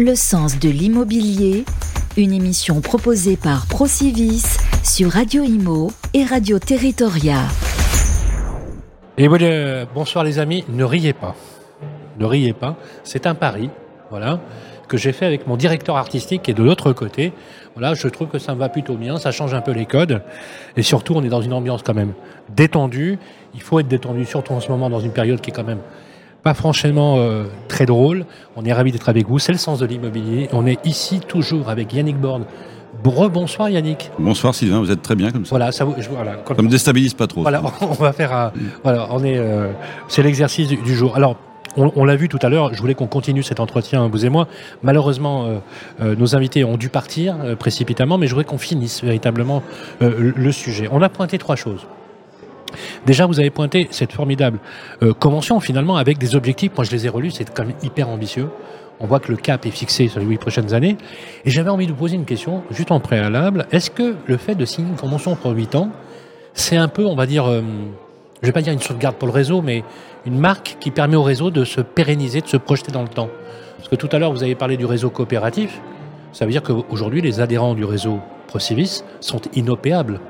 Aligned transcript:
Le 0.00 0.14
sens 0.14 0.60
de 0.60 0.68
l'immobilier, 0.68 1.64
une 2.16 2.32
émission 2.32 2.80
proposée 2.80 3.36
par 3.36 3.66
Procivis 3.66 4.44
sur 4.84 5.10
Radio 5.10 5.42
Imo 5.42 5.90
et 6.14 6.22
Radio 6.22 6.60
Territoria. 6.60 7.40
Et 9.16 9.26
euh, 9.28 9.84
bonsoir 9.92 10.22
les 10.22 10.38
amis, 10.38 10.64
ne 10.68 10.84
riez 10.84 11.14
pas. 11.14 11.34
Ne 12.20 12.26
riez 12.26 12.52
pas, 12.52 12.76
c'est 13.02 13.26
un 13.26 13.34
pari, 13.34 13.70
voilà, 14.10 14.38
que 14.86 14.96
j'ai 14.96 15.10
fait 15.10 15.26
avec 15.26 15.48
mon 15.48 15.56
directeur 15.56 15.96
artistique 15.96 16.42
qui 16.42 16.52
est 16.52 16.54
de 16.54 16.62
l'autre 16.62 16.92
côté. 16.92 17.32
Voilà, 17.74 17.94
je 17.94 18.06
trouve 18.06 18.28
que 18.28 18.38
ça 18.38 18.54
me 18.54 18.60
va 18.60 18.68
plutôt 18.68 18.94
bien, 18.94 19.18
ça 19.18 19.32
change 19.32 19.52
un 19.52 19.62
peu 19.62 19.72
les 19.72 19.86
codes. 19.86 20.22
Et 20.76 20.82
surtout, 20.82 21.14
on 21.16 21.24
est 21.24 21.28
dans 21.28 21.42
une 21.42 21.52
ambiance 21.52 21.82
quand 21.82 21.94
même 21.94 22.12
détendue. 22.54 23.18
Il 23.52 23.62
faut 23.62 23.80
être 23.80 23.88
détendu, 23.88 24.24
surtout 24.24 24.52
en 24.52 24.60
ce 24.60 24.68
moment, 24.68 24.90
dans 24.90 25.00
une 25.00 25.12
période 25.12 25.40
qui 25.40 25.50
est 25.50 25.54
quand 25.54 25.64
même 25.64 25.80
pas 26.42 26.54
franchement 26.54 27.16
euh, 27.18 27.44
très 27.68 27.86
drôle. 27.86 28.24
On 28.56 28.64
est 28.64 28.72
ravis 28.72 28.92
d'être 28.92 29.08
avec 29.08 29.28
vous, 29.28 29.38
c'est 29.38 29.52
le 29.52 29.58
sens 29.58 29.78
de 29.78 29.86
l'immobilier. 29.86 30.48
On 30.52 30.66
est 30.66 30.84
ici 30.86 31.20
toujours 31.20 31.68
avec 31.68 31.92
Yannick 31.92 32.18
Borne. 32.18 32.44
Bonsoir 33.02 33.68
Yannick. 33.70 34.10
Bonsoir 34.18 34.54
Sylvain, 34.54 34.80
vous 34.80 34.90
êtes 34.90 35.02
très 35.02 35.14
bien 35.14 35.30
comme 35.30 35.44
ça. 35.44 35.50
Voilà, 35.50 35.70
ça, 35.72 35.84
vous- 35.84 35.94
je- 35.98 36.08
voilà, 36.08 36.34
comme- 36.36 36.56
Ça 36.56 36.62
me 36.62 36.68
déstabilise 36.68 37.14
pas 37.14 37.26
trop. 37.26 37.42
voilà, 37.42 37.62
on 37.80 37.86
va 37.92 38.12
faire 38.12 38.32
un, 38.32 38.52
voilà, 38.82 39.06
on 39.10 39.22
est, 39.22 39.36
euh, 39.38 39.70
c'est 40.08 40.22
l'exercice 40.22 40.68
du, 40.68 40.76
du 40.76 40.94
jour. 40.96 41.14
Alors, 41.14 41.36
on, 41.76 41.92
on 41.94 42.04
l'a 42.04 42.16
vu 42.16 42.28
tout 42.28 42.38
à 42.42 42.48
l'heure, 42.48 42.74
je 42.74 42.80
voulais 42.80 42.94
qu'on 42.94 43.06
continue 43.06 43.42
cet 43.44 43.60
entretien, 43.60 44.08
vous 44.08 44.24
et 44.24 44.30
moi. 44.30 44.48
Malheureusement, 44.82 45.44
euh, 45.46 45.58
euh, 46.00 46.16
nos 46.16 46.34
invités 46.34 46.64
ont 46.64 46.76
dû 46.76 46.88
partir 46.88 47.36
euh, 47.44 47.54
précipitamment, 47.54 48.18
mais 48.18 48.26
je 48.26 48.32
voudrais 48.32 48.46
qu'on 48.46 48.58
finisse 48.58 49.04
véritablement 49.04 49.62
le- 50.00 50.32
le 50.34 50.52
sujet. 50.52 50.88
On 50.90 51.02
a 51.02 51.08
pointé 51.08 51.38
trois 51.38 51.56
choses. 51.56 51.86
Déjà, 53.06 53.26
vous 53.26 53.40
avez 53.40 53.50
pointé 53.50 53.88
cette 53.90 54.12
formidable 54.12 54.58
euh, 55.02 55.12
convention, 55.12 55.60
finalement, 55.60 55.96
avec 55.96 56.18
des 56.18 56.36
objectifs. 56.36 56.72
Moi, 56.76 56.84
je 56.84 56.90
les 56.90 57.06
ai 57.06 57.08
relus, 57.08 57.32
c'est 57.32 57.52
quand 57.52 57.64
même 57.64 57.76
hyper 57.82 58.08
ambitieux. 58.08 58.48
On 59.00 59.06
voit 59.06 59.20
que 59.20 59.30
le 59.30 59.36
cap 59.36 59.64
est 59.64 59.70
fixé 59.70 60.08
sur 60.08 60.18
les 60.20 60.26
huit 60.26 60.38
prochaines 60.38 60.74
années. 60.74 60.96
Et 61.44 61.50
j'avais 61.50 61.70
envie 61.70 61.86
de 61.86 61.92
vous 61.92 61.98
poser 61.98 62.16
une 62.16 62.24
question, 62.24 62.62
juste 62.70 62.90
en 62.90 62.98
préalable. 63.00 63.66
Est-ce 63.70 63.90
que 63.90 64.16
le 64.26 64.36
fait 64.36 64.54
de 64.56 64.64
signer 64.64 64.88
une 64.88 64.96
convention 64.96 65.36
pour 65.36 65.52
huit 65.52 65.74
ans, 65.76 65.90
c'est 66.52 66.76
un 66.76 66.88
peu, 66.88 67.06
on 67.06 67.14
va 67.14 67.26
dire, 67.26 67.46
euh, 67.48 67.62
je 68.42 68.46
vais 68.46 68.52
pas 68.52 68.62
dire 68.62 68.72
une 68.72 68.80
sauvegarde 68.80 69.16
pour 69.16 69.28
le 69.28 69.34
réseau, 69.34 69.62
mais 69.62 69.84
une 70.26 70.38
marque 70.38 70.76
qui 70.80 70.90
permet 70.90 71.14
au 71.16 71.22
réseau 71.22 71.50
de 71.50 71.64
se 71.64 71.80
pérenniser, 71.80 72.40
de 72.40 72.48
se 72.48 72.56
projeter 72.56 72.90
dans 72.90 73.02
le 73.02 73.08
temps? 73.08 73.28
Parce 73.76 73.88
que 73.88 73.94
tout 73.96 74.08
à 74.10 74.18
l'heure, 74.18 74.32
vous 74.32 74.42
avez 74.42 74.56
parlé 74.56 74.76
du 74.76 74.84
réseau 74.84 75.10
coopératif. 75.10 75.80
Ça 76.32 76.44
veut 76.44 76.50
dire 76.50 76.62
qu'aujourd'hui, 76.64 77.20
les 77.20 77.40
adhérents 77.40 77.74
du 77.74 77.84
réseau 77.84 78.18
Procivis 78.48 79.04
sont 79.20 79.40
inopéables 79.54 80.20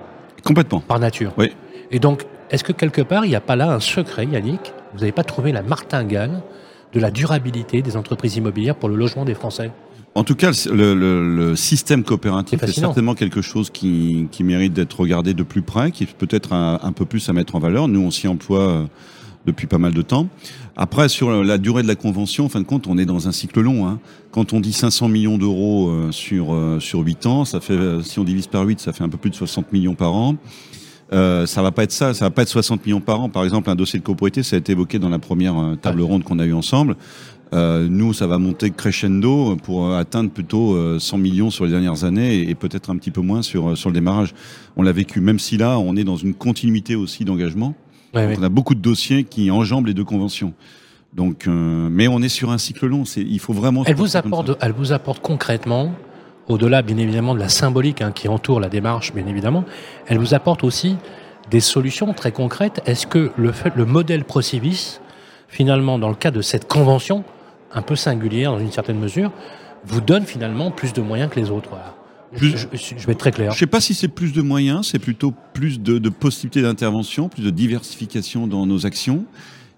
Complètement. 0.44 0.80
par 0.80 0.98
nature. 0.98 1.32
Oui. 1.38 1.52
Et 1.90 1.98
donc, 1.98 2.24
est-ce 2.50 2.64
que 2.64 2.72
quelque 2.72 3.02
part, 3.02 3.24
il 3.24 3.28
n'y 3.28 3.34
a 3.36 3.40
pas 3.40 3.56
là 3.56 3.72
un 3.72 3.80
secret, 3.80 4.26
Yannick? 4.26 4.72
Vous 4.94 5.00
n'avez 5.00 5.12
pas 5.12 5.24
trouvé 5.24 5.52
la 5.52 5.62
martingale 5.62 6.42
de 6.92 7.00
la 7.00 7.10
durabilité 7.10 7.82
des 7.82 7.96
entreprises 7.96 8.36
immobilières 8.36 8.76
pour 8.76 8.88
le 8.88 8.96
logement 8.96 9.24
des 9.24 9.34
Français? 9.34 9.70
En 10.14 10.24
tout 10.24 10.34
cas, 10.34 10.50
le, 10.72 10.94
le- 10.94 11.36
le 11.36 11.56
système 11.56 12.02
coopératif 12.02 12.58
C'est 12.60 12.68
est 12.70 12.72
certainement 12.80 13.14
quelque 13.14 13.42
chose 13.42 13.70
qui, 13.70 14.26
qui 14.32 14.42
mérite 14.42 14.72
d'être 14.72 14.98
regardé 15.00 15.34
de 15.34 15.42
plus 15.42 15.62
près, 15.62 15.90
qui 15.92 16.06
peut-être 16.06 16.52
un, 16.52 16.80
un 16.82 16.92
peu 16.92 17.04
plus 17.04 17.28
à 17.28 17.32
mettre 17.32 17.54
en 17.54 17.58
valeur. 17.58 17.88
Nous, 17.88 18.00
on 18.00 18.10
s'y 18.10 18.26
emploie 18.26 18.60
euh, 18.68 18.84
depuis 19.46 19.66
pas 19.66 19.78
mal 19.78 19.92
de 19.94 20.02
temps. 20.02 20.26
Après, 20.76 21.08
sur 21.08 21.30
la 21.44 21.58
durée 21.58 21.82
de 21.82 21.88
la 21.88 21.94
convention, 21.94 22.46
en 22.46 22.48
fin 22.48 22.60
de 22.60 22.64
compte, 22.66 22.86
on 22.86 22.98
est 22.98 23.04
dans 23.04 23.28
un 23.28 23.32
cycle 23.32 23.60
long. 23.60 23.86
hein. 23.86 24.00
Quand 24.32 24.52
on 24.54 24.60
dit 24.60 24.72
500 24.72 25.08
millions 25.08 25.38
d'euros 25.38 25.88
euh, 25.90 26.10
sur 26.10 26.52
euh, 26.54 26.80
sur 26.80 27.00
8 27.00 27.26
ans, 27.26 27.44
ça 27.44 27.60
fait, 27.60 27.78
si 28.02 28.18
on 28.18 28.24
divise 28.24 28.46
par 28.46 28.62
8, 28.64 28.80
ça 28.80 28.92
fait 28.92 29.04
un 29.04 29.08
peu 29.08 29.18
plus 29.18 29.30
de 29.30 29.36
60 29.36 29.72
millions 29.72 29.94
par 29.94 30.14
an. 30.14 30.36
Euh, 31.12 31.46
ça 31.46 31.62
va 31.62 31.70
pas 31.72 31.84
être 31.84 31.92
ça, 31.92 32.12
ça 32.12 32.26
va 32.26 32.30
pas 32.30 32.42
être 32.42 32.48
60 32.48 32.84
millions 32.84 33.00
par 33.00 33.20
an. 33.20 33.28
Par 33.28 33.44
exemple, 33.44 33.70
un 33.70 33.74
dossier 33.74 33.98
de 33.98 34.04
copropriété, 34.04 34.42
ça 34.42 34.56
a 34.56 34.58
été 34.58 34.72
évoqué 34.72 34.98
dans 34.98 35.08
la 35.08 35.18
première 35.18 35.58
euh, 35.58 35.76
table 35.76 36.02
ronde 36.02 36.22
qu'on 36.22 36.38
a 36.38 36.44
eue 36.44 36.52
ensemble. 36.52 36.96
Euh, 37.54 37.86
nous, 37.88 38.12
ça 38.12 38.26
va 38.26 38.38
monter 38.38 38.70
crescendo 38.70 39.56
pour 39.56 39.86
euh, 39.86 39.98
atteindre 39.98 40.30
plutôt 40.30 40.74
euh, 40.74 40.98
100 40.98 41.18
millions 41.18 41.50
sur 41.50 41.64
les 41.64 41.70
dernières 41.70 42.04
années 42.04 42.36
et, 42.36 42.50
et 42.50 42.54
peut-être 42.54 42.90
un 42.90 42.96
petit 42.96 43.10
peu 43.10 43.22
moins 43.22 43.40
sur, 43.40 43.70
euh, 43.70 43.74
sur 43.74 43.88
le 43.88 43.94
démarrage. 43.94 44.34
On 44.76 44.82
l'a 44.82 44.92
vécu, 44.92 45.20
même 45.20 45.38
si 45.38 45.56
là, 45.56 45.78
on 45.78 45.96
est 45.96 46.04
dans 46.04 46.16
une 46.16 46.34
continuité 46.34 46.94
aussi 46.94 47.24
d'engagement. 47.24 47.74
On 48.14 48.42
a 48.42 48.48
beaucoup 48.48 48.74
de 48.74 48.80
dossiers 48.80 49.24
qui 49.24 49.50
enjambent 49.50 49.86
les 49.86 49.94
deux 49.94 50.04
conventions. 50.04 50.54
Donc, 51.14 51.46
euh, 51.46 51.88
mais 51.90 52.08
on 52.08 52.20
est 52.20 52.28
sur 52.28 52.50
un 52.50 52.58
cycle 52.58 52.86
long. 52.86 53.04
Il 53.16 53.38
faut 53.38 53.52
vraiment. 53.52 53.82
Elle 53.86 53.96
vous 53.96 54.16
apporte, 54.16 54.50
elle 54.60 54.72
vous 54.72 54.92
apporte 54.92 55.22
concrètement, 55.22 55.92
au-delà 56.48 56.82
bien 56.82 56.96
évidemment 56.96 57.34
de 57.34 57.40
la 57.40 57.48
symbolique 57.48 58.02
hein, 58.02 58.12
qui 58.12 58.28
entoure 58.28 58.60
la 58.60 58.68
démarche, 58.68 59.12
bien 59.12 59.26
évidemment, 59.26 59.64
elle 60.06 60.18
vous 60.18 60.34
apporte 60.34 60.64
aussi 60.64 60.96
des 61.50 61.60
solutions 61.60 62.12
très 62.12 62.32
concrètes. 62.32 62.80
Est-ce 62.86 63.06
que 63.06 63.30
le, 63.36 63.52
fait, 63.52 63.74
le 63.76 63.84
modèle 63.84 64.24
Procivis, 64.24 65.00
finalement, 65.48 65.98
dans 65.98 66.08
le 66.08 66.14
cas 66.14 66.30
de 66.30 66.42
cette 66.42 66.68
convention, 66.68 67.24
un 67.72 67.82
peu 67.82 67.96
singulière 67.96 68.52
dans 68.52 68.58
une 68.58 68.72
certaine 68.72 68.98
mesure, 68.98 69.30
vous 69.84 70.00
donne 70.00 70.24
finalement 70.24 70.70
plus 70.70 70.92
de 70.92 71.00
moyens 71.00 71.30
que 71.30 71.38
les 71.38 71.50
autres? 71.50 71.70
Voilà. 71.70 71.94
Plus- 72.36 72.68
je, 72.72 73.06
vais 73.06 73.12
être 73.12 73.18
très 73.18 73.32
clair. 73.32 73.52
Je 73.52 73.58
sais 73.58 73.66
pas 73.66 73.80
si 73.80 73.94
c'est 73.94 74.08
plus 74.08 74.34
de 74.34 74.42
moyens, 74.42 74.88
c'est 74.90 74.98
plutôt 74.98 75.32
plus 75.54 75.80
de, 75.80 75.98
de 75.98 76.08
possibilités 76.10 76.60
d'intervention, 76.60 77.30
plus 77.30 77.42
de 77.42 77.50
diversification 77.50 78.46
dans 78.46 78.66
nos 78.66 78.84
actions. 78.84 79.24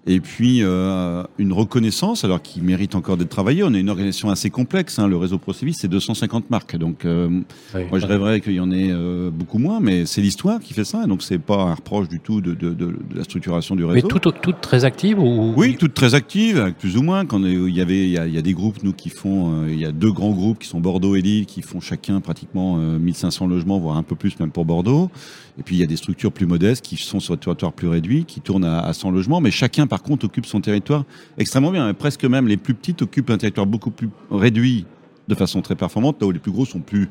Et 0.07 0.19
puis 0.19 0.63
euh, 0.63 1.21
une 1.37 1.53
reconnaissance, 1.53 2.23
alors 2.25 2.41
qui 2.41 2.59
mérite 2.61 2.95
encore 2.95 3.17
d'être 3.17 3.29
travaillée. 3.29 3.63
On 3.63 3.71
est 3.73 3.79
une 3.79 3.89
organisation 3.89 4.31
assez 4.31 4.49
complexe. 4.49 4.97
Hein. 4.97 5.07
Le 5.07 5.15
réseau 5.15 5.37
Procivis, 5.37 5.73
c'est 5.75 5.87
250 5.87 6.49
marques. 6.49 6.75
Donc 6.75 7.05
euh, 7.05 7.29
Oui. 7.75 7.81
moi, 7.91 7.99
je 7.99 8.07
rêverais 8.07 8.41
qu'il 8.41 8.53
y 8.53 8.59
en 8.59 8.71
ait 8.71 8.89
euh, 8.89 9.29
beaucoup 9.29 9.59
moins, 9.59 9.79
mais 9.79 10.07
c'est 10.07 10.21
l'histoire 10.21 10.59
qui 10.59 10.73
fait 10.73 10.85
ça. 10.85 11.05
Donc 11.05 11.21
c'est 11.21 11.37
pas 11.37 11.61
un 11.61 11.73
reproche 11.75 12.09
du 12.09 12.19
tout 12.19 12.41
de, 12.41 12.55
de, 12.55 12.69
de, 12.69 12.85
de 12.87 12.97
la 13.15 13.23
structuration 13.23 13.75
du 13.75 13.83
Mais 13.85 13.91
réseau. 13.93 14.07
toutes 14.07 14.41
toutes 14.41 14.59
très 14.61 14.85
actives 14.85 15.19
ou 15.19 15.53
Oui, 15.55 15.77
toutes 15.77 15.93
très 15.93 16.15
actives, 16.15 16.73
plus 16.79 16.97
ou 16.97 17.03
moins. 17.03 17.25
Quand 17.27 17.39
il 17.43 17.69
y 17.69 17.81
avait, 17.81 18.03
il 18.05 18.09
y 18.11 18.17
a, 18.17 18.25
il 18.25 18.33
y 18.33 18.39
a 18.39 18.41
des 18.41 18.53
groupes 18.53 18.81
nous 18.81 18.93
qui 18.93 19.09
font, 19.09 19.67
il 19.67 19.79
y 19.79 19.85
a 19.85 19.91
deux 19.91 20.11
grands 20.11 20.31
groupes 20.31 20.57
qui 20.59 20.67
sont 20.67 20.79
Bordeaux 20.79 21.15
et 21.15 21.21
Lille, 21.21 21.45
qui 21.45 21.61
font 21.61 21.79
chacun 21.79 22.21
pratiquement 22.21 22.77
euh, 22.79 22.97
1500 22.97 23.45
logements, 23.45 23.77
voire 23.77 23.97
un 23.97 24.03
peu 24.03 24.15
plus 24.15 24.39
même 24.39 24.49
pour 24.49 24.65
Bordeaux. 24.65 25.11
Et 25.59 25.63
puis 25.63 25.75
il 25.75 25.79
y 25.79 25.83
a 25.83 25.87
des 25.87 25.97
structures 25.97 26.31
plus 26.31 26.45
modestes 26.47 26.83
qui 26.83 26.95
sont 26.97 27.19
sur 27.19 27.33
un 27.35 27.37
territoire 27.37 27.73
plus 27.73 27.87
réduit, 27.87 28.23
qui 28.25 28.39
tournent 28.41 28.63
à, 28.65 28.79
à 28.79 28.93
100 28.93 29.11
logements, 29.11 29.41
mais 29.41 29.51
chacun 29.51 29.85
par 29.91 30.01
contre 30.03 30.25
occupe 30.25 30.45
son 30.45 30.61
territoire 30.61 31.03
extrêmement 31.37 31.69
bien. 31.71 31.89
Et 31.89 31.93
presque 31.93 32.23
même 32.23 32.47
les 32.47 32.55
plus 32.57 32.73
petites 32.73 33.01
occupent 33.01 33.29
un 33.29 33.37
territoire 33.37 33.67
beaucoup 33.67 33.91
plus 33.91 34.09
réduit 34.31 34.85
de 35.27 35.35
façon 35.35 35.61
très 35.61 35.75
performante, 35.75 36.15
là 36.21 36.27
où 36.27 36.31
les 36.31 36.39
plus 36.39 36.51
gros 36.53 36.65
sont 36.65 36.79
plus 36.79 37.09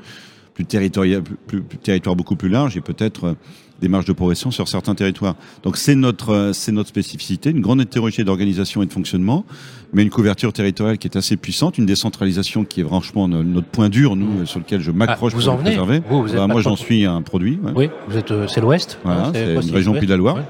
plus 0.54 0.64
territorial, 0.64 1.22
plus, 1.46 1.62
territoire 1.62 2.16
beaucoup 2.16 2.36
plus 2.36 2.48
large 2.48 2.76
et 2.76 2.80
peut-être 2.80 3.24
euh, 3.24 3.34
des 3.80 3.88
marges 3.88 4.04
de 4.04 4.12
progression 4.12 4.50
sur 4.50 4.66
certains 4.68 4.94
territoires. 4.94 5.36
Donc 5.62 5.76
c'est 5.76 5.94
notre 5.94 6.30
euh, 6.30 6.52
c'est 6.52 6.72
notre 6.72 6.88
spécificité, 6.88 7.50
une 7.50 7.60
grande 7.60 7.80
hétérogénéité 7.82 8.24
d'organisation 8.24 8.82
et 8.82 8.86
de 8.86 8.92
fonctionnement, 8.92 9.44
mais 9.92 10.02
une 10.02 10.10
couverture 10.10 10.52
territoriale 10.52 10.98
qui 10.98 11.06
est 11.06 11.16
assez 11.16 11.36
puissante, 11.36 11.76
une 11.78 11.86
décentralisation 11.86 12.64
qui 12.64 12.80
est 12.80 12.84
franchement 12.84 13.28
no- 13.28 13.42
notre 13.44 13.68
point 13.68 13.88
dur, 13.90 14.16
nous, 14.16 14.40
euh, 14.40 14.44
sur 14.46 14.58
lequel 14.58 14.80
je 14.80 14.90
m'accroche 14.90 15.32
Ah, 15.34 15.38
vous 15.38 15.44
pour 15.44 15.52
en 15.54 15.56
le 15.58 15.62
préserver. 15.62 16.02
Vous, 16.10 16.22
vous 16.22 16.30
êtes 16.30 16.36
Bah, 16.36 16.46
moi, 16.46 16.60
j'en 16.62 16.76
suis 16.76 17.04
un 17.04 17.20
produit. 17.22 17.58
ouais. 17.62 17.72
Oui, 17.76 17.88
vous 18.08 18.16
êtes, 18.16 18.32
c'est 18.48 18.60
l'Ouest. 18.62 18.98
Voilà, 19.04 19.30
c'est 19.34 19.54
une 19.54 19.70
région. 19.74 19.92
Pays 19.92 20.06
de 20.06 20.10
la 20.10 20.16
Loire. 20.16 20.36
Ouais. 20.36 20.42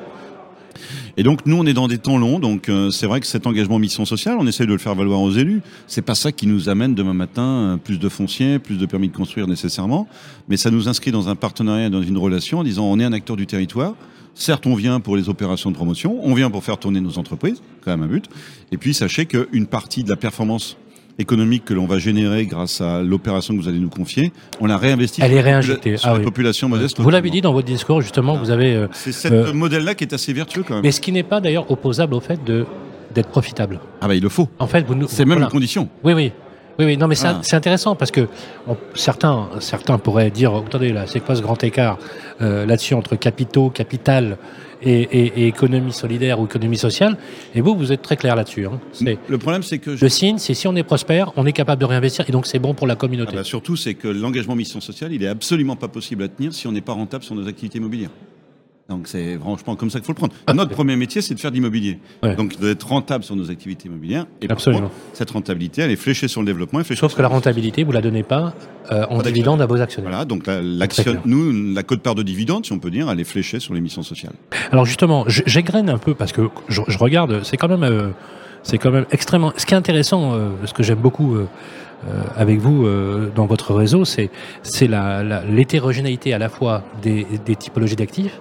Et 1.20 1.22
donc 1.22 1.44
nous, 1.44 1.54
on 1.54 1.66
est 1.66 1.75
dans 1.75 1.86
des 1.86 1.98
temps 1.98 2.16
longs, 2.16 2.38
donc 2.38 2.70
euh, 2.70 2.91
c'est 2.91 3.06
vrai 3.06 3.20
que 3.20 3.26
cet 3.26 3.47
engagement 3.47 3.78
mission 3.78 4.06
sociale, 4.06 4.38
on 4.41 4.47
essaie 4.47 4.64
de 4.64 4.72
le 4.72 4.78
faire 4.78 4.94
valoir 4.94 5.20
aux 5.20 5.31
élus. 5.31 5.60
C'est 5.86 6.00
pas 6.00 6.14
ça 6.14 6.32
qui 6.32 6.47
nous 6.47 6.70
amène 6.70 6.94
demain 6.94 7.12
matin 7.12 7.42
euh, 7.42 7.76
plus 7.76 7.98
de 7.98 8.08
foncier, 8.08 8.58
plus 8.58 8.78
de 8.78 8.86
permis 8.86 9.08
de 9.08 9.14
construire 9.14 9.47
nécessairement, 9.47 10.08
mais 10.48 10.56
ça 10.56 10.70
nous 10.70 10.88
inscrit 10.88 11.10
dans 11.12 11.28
un 11.28 11.34
partenariat, 11.34 11.91
dans 11.91 12.00
une 12.00 12.16
relation, 12.16 12.60
en 12.60 12.64
disant 12.64 12.86
on 12.86 12.98
est 12.98 13.04
un 13.04 13.12
acteur 13.12 13.36
du 13.36 13.47
territoire. 13.47 13.97
Certes, 14.34 14.66
on 14.66 14.75
vient 14.75 14.98
pour 15.00 15.14
les 15.14 15.28
opérations 15.28 15.70
de 15.70 15.76
promotion, 15.76 16.19
on 16.22 16.32
vient 16.32 16.50
pour 16.50 16.64
faire 16.64 16.78
tourner 16.78 17.03
nos 17.03 17.19
entreprises, 17.19 17.60
quand 17.84 17.91
même 17.91 18.02
un 18.02 18.10
but. 18.10 18.25
Et 18.72 18.78
puis 18.78 18.94
sachez 18.94 19.26
qu'une 19.26 19.66
partie 19.66 20.04
de 20.04 20.08
la 20.08 20.16
performance 20.16 20.78
économique 21.20 21.64
que 21.64 21.75
l'on 21.75 21.86
va 21.86 21.98
générer 21.98 22.47
grâce 22.47 22.81
à 22.81 23.03
l'opération 23.03 23.54
que 23.56 23.60
vous 23.62 23.69
allez 23.69 23.78
nous 23.78 23.88
confier, 23.91 24.32
on 24.60 24.66
la 24.66 24.76
réinvestit 24.76 25.20
Elle 25.22 25.31
sur 25.31 25.38
est 25.38 25.42
réinjectée. 25.42 25.97
sur 25.97 26.08
Ah 26.08 26.12
la 26.12 26.19
oui. 26.19 26.25
population 26.25 26.69
modeste. 26.69 26.98
Vous 27.00 27.10
l'avez 27.10 27.31
dit 27.31 27.41
dans 27.41 27.53
votre 27.53 27.66
discours, 27.66 28.00
justement, 28.00 28.36
vous 28.36 28.50
avez. 28.50 28.75
euh, 28.75 28.86
C'est 28.92 29.12
ce 29.12 29.28
Euh, 29.28 29.53
modèle-là 29.53 29.94
qui 29.94 30.04
est 30.04 30.12
assez 30.14 30.32
vertueux 30.32 30.64
quand 30.66 30.75
même. 30.75 30.82
mais 30.82 30.92
ce 30.92 31.00
qui 31.00 31.12
n'est 31.12 31.22
pas 31.22 31.41
d'ailleurs 31.41 31.70
opposable 31.70 32.14
au 32.14 32.20
fait 32.20 32.42
de 32.44 32.66
d'être 33.14 33.28
profitable. 33.28 33.81
Ah 34.00 34.06
bah 34.06 34.14
il 34.14 34.22
le 34.22 34.28
faut. 34.28 34.48
En 34.60 34.66
fait, 34.69 34.82
vous 34.86 34.94
nous. 34.94 35.06
C'est 35.08 35.25
même 35.25 35.32
voilà. 35.34 35.47
une 35.47 35.50
condition. 35.53 35.88
Oui, 36.04 36.12
oui. 36.12 36.32
Oui, 36.78 36.84
oui, 36.87 36.96
non, 36.96 37.08
mais 37.08 37.14
c'est 37.14 37.26
Ah. 37.26 37.40
c'est 37.43 37.56
intéressant 37.56 37.94
parce 37.94 38.11
que 38.11 38.28
on- 38.67 38.76
certains, 38.94 39.49
certains 39.61 39.99
pourraient 39.99 40.31
dire, 40.31 40.55
attendez, 40.55 40.93
là, 40.93 41.06
c'est 41.06 41.20
quoi 41.20 41.34
ce 41.37 41.43
grand 41.43 41.62
écart 41.62 41.99
euh, 42.40 42.64
là-dessus 42.64 42.94
entre 42.94 43.17
capitaux, 43.17 43.69
capital 43.70 44.38
et, 44.82 44.93
et- 45.02 45.43
et 45.43 45.46
économie 45.46 45.93
solidaire 45.93 46.40
ou 46.40 46.46
économie 46.46 46.78
sociale? 46.78 47.19
Et 47.55 47.61
vous, 47.61 47.76
vous 47.76 47.93
êtes 47.93 48.00
très 48.00 48.17
clair 48.17 48.34
là-dessus. 48.34 48.67
hein. 48.67 48.81
Le 49.28 49.37
problème, 49.38 49.62
c'est 49.62 49.78
que 49.78 49.94
je- 49.94 50.02
Le 50.02 50.08
signe, 50.08 50.38
c'est 50.38 50.55
si 50.55 50.67
on 50.69 50.75
est 50.76 50.82
prospère, 50.82 51.32
on 51.37 51.44
est 51.44 51.52
capable 51.52 51.81
de 51.81 51.87
réinvestir 51.87 52.25
et 52.28 52.32
donc 52.32 52.46
c'est 52.46 52.58
bon 52.58 52.72
pour 52.72 52.87
la 52.87 52.94
Ah 52.94 52.96
communauté. 52.96 53.37
bah, 53.37 53.44
surtout, 53.44 53.76
c'est 53.76 53.93
que 53.94 54.08
l'engagement 54.08 54.55
mission 54.56 54.81
sociale, 54.81 55.12
il 55.12 55.22
est 55.22 55.28
absolument 55.28 55.76
pas 55.76 55.88
possible 55.88 56.22
à 56.22 56.28
tenir 56.28 56.55
si 56.55 56.67
on 56.67 56.72
n'est 56.72 56.81
pas 56.81 56.94
rentable 56.94 57.25
sur 57.25 57.34
nos 57.34 57.46
activités 57.46 57.76
immobilières. 57.78 58.11
Donc 58.90 59.06
c'est 59.06 59.38
franchement 59.38 59.76
comme 59.76 59.88
ça 59.88 59.98
qu'il 60.00 60.06
faut 60.06 60.12
le 60.12 60.16
prendre. 60.16 60.34
Notre 60.52 60.72
premier 60.72 60.96
métier, 60.96 61.22
c'est 61.22 61.32
de 61.34 61.38
faire 61.40 61.50
de 61.52 61.54
l'immobilier. 61.56 61.98
Ah, 62.22 62.26
Ouais. 62.28 62.37
Donc 62.37 62.58
d'être 62.58 62.87
rentable 62.88 63.22
sur 63.25 63.37
nos 63.37 63.50
activités 63.50 63.88
immobilières. 63.88 64.26
Et 64.42 64.50
Absolument. 64.50 64.82
contre, 64.82 64.94
cette 65.14 65.31
rentabilité, 65.31 65.82
elle 65.82 65.90
est 65.92 65.96
fléchée 65.96 66.26
sur 66.28 66.40
le 66.42 66.46
développement. 66.46 66.81
et 66.81 66.96
Sauf 66.96 67.14
que 67.14 67.22
la 67.22 67.28
rentabilité, 67.28 67.84
vous 67.84 67.92
la 67.92 68.00
donnez 68.02 68.25
pas 68.25 68.52
euh, 68.90 69.06
en 69.08 69.19
Pas 69.19 69.22
dividende 69.22 69.62
à 69.62 69.66
vos 69.66 69.81
actionnaires. 69.81 70.10
Voilà, 70.10 70.25
donc 70.25 70.46
la, 70.46 70.60
l'action, 70.60 71.16
nous, 71.25 71.72
la 71.72 71.82
cote 71.84 72.00
part 72.02 72.14
de 72.16 72.22
dividende, 72.25 72.66
si 72.66 72.72
on 72.72 72.78
peut 72.81 72.90
dire, 72.90 73.08
elle 73.10 73.20
est 73.20 73.25
fléchée 73.25 73.60
sur 73.60 73.72
les 73.75 73.81
missions 73.81 74.02
sociales. 74.02 74.32
Alors 74.72 74.84
justement, 74.87 75.25
j'égrène 75.28 75.88
un 75.88 75.98
peu 75.98 76.14
parce 76.14 76.32
que 76.32 76.48
je, 76.69 76.81
je 76.88 76.98
regarde, 76.98 77.43
c'est 77.44 77.56
quand 77.56 77.69
même 77.69 77.84
euh, 77.84 78.08
c'est 78.64 78.78
quand 78.78 78.90
même 78.90 79.06
extrêmement. 79.12 79.52
Ce 79.56 79.64
qui 79.66 79.75
est 79.75 79.76
intéressant, 79.76 80.34
euh, 80.34 80.48
ce 80.66 80.75
que 80.75 80.82
j'aime 80.82 80.98
beaucoup 80.98 81.36
euh, 81.36 81.46
euh, 82.08 82.22
avec 82.36 82.58
vous 82.58 82.86
dans 83.36 83.46
votre 83.46 83.72
réseau, 83.75 84.04
c'est 84.04 84.31
c'est 84.62 84.88
la, 84.88 85.22
la- 85.22 85.44
l'hétérogénéité 85.44 86.34
à 86.34 86.38
la 86.38 86.48
fois 86.48 86.82
des, 87.02 87.26
des 87.46 87.54
typologies 87.56 87.96
d'actifs. 87.96 88.40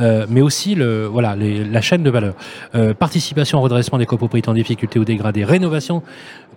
Euh, 0.00 0.26
mais 0.28 0.40
aussi 0.40 0.74
le, 0.74 1.06
voilà, 1.06 1.36
la 1.36 1.80
chaîne 1.80 2.02
de 2.02 2.10
valeur. 2.10 2.34
Euh, 2.74 2.94
participation 2.94 3.58
au 3.58 3.62
redressement 3.62 3.98
des 3.98 4.06
copropriétés 4.06 4.48
en 4.48 4.54
difficulté 4.54 4.98
ou 4.98 5.04
dégradées, 5.04 5.44
rénovation 5.44 6.02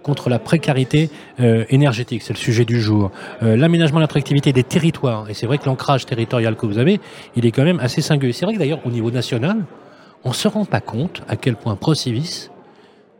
contre 0.01 0.29
la 0.29 0.39
précarité 0.39 1.09
euh, 1.39 1.65
énergétique, 1.69 2.23
c'est 2.23 2.33
le 2.33 2.39
sujet 2.39 2.65
du 2.65 2.81
jour. 2.81 3.11
L'aménagement 3.41 3.99
de 3.99 4.03
l'attractivité 4.03 4.51
des 4.51 4.63
territoires, 4.63 5.29
et 5.29 5.33
c'est 5.33 5.45
vrai 5.45 5.57
que 5.57 5.65
l'ancrage 5.65 6.05
territorial 6.05 6.55
que 6.55 6.65
vous 6.65 6.77
avez, 6.77 6.99
il 7.35 7.45
est 7.45 7.51
quand 7.51 7.63
même 7.63 7.79
assez 7.79 8.01
singulier. 8.01 8.33
C'est 8.33 8.45
vrai 8.45 8.53
que 8.53 8.59
d'ailleurs, 8.59 8.81
au 8.85 8.89
niveau 8.89 9.11
national, 9.11 9.63
on 10.25 10.29
ne 10.29 10.33
se 10.33 10.47
rend 10.47 10.65
pas 10.65 10.81
compte 10.81 11.21
à 11.29 11.35
quel 11.35 11.55
point 11.55 11.75
Procivis 11.75 12.49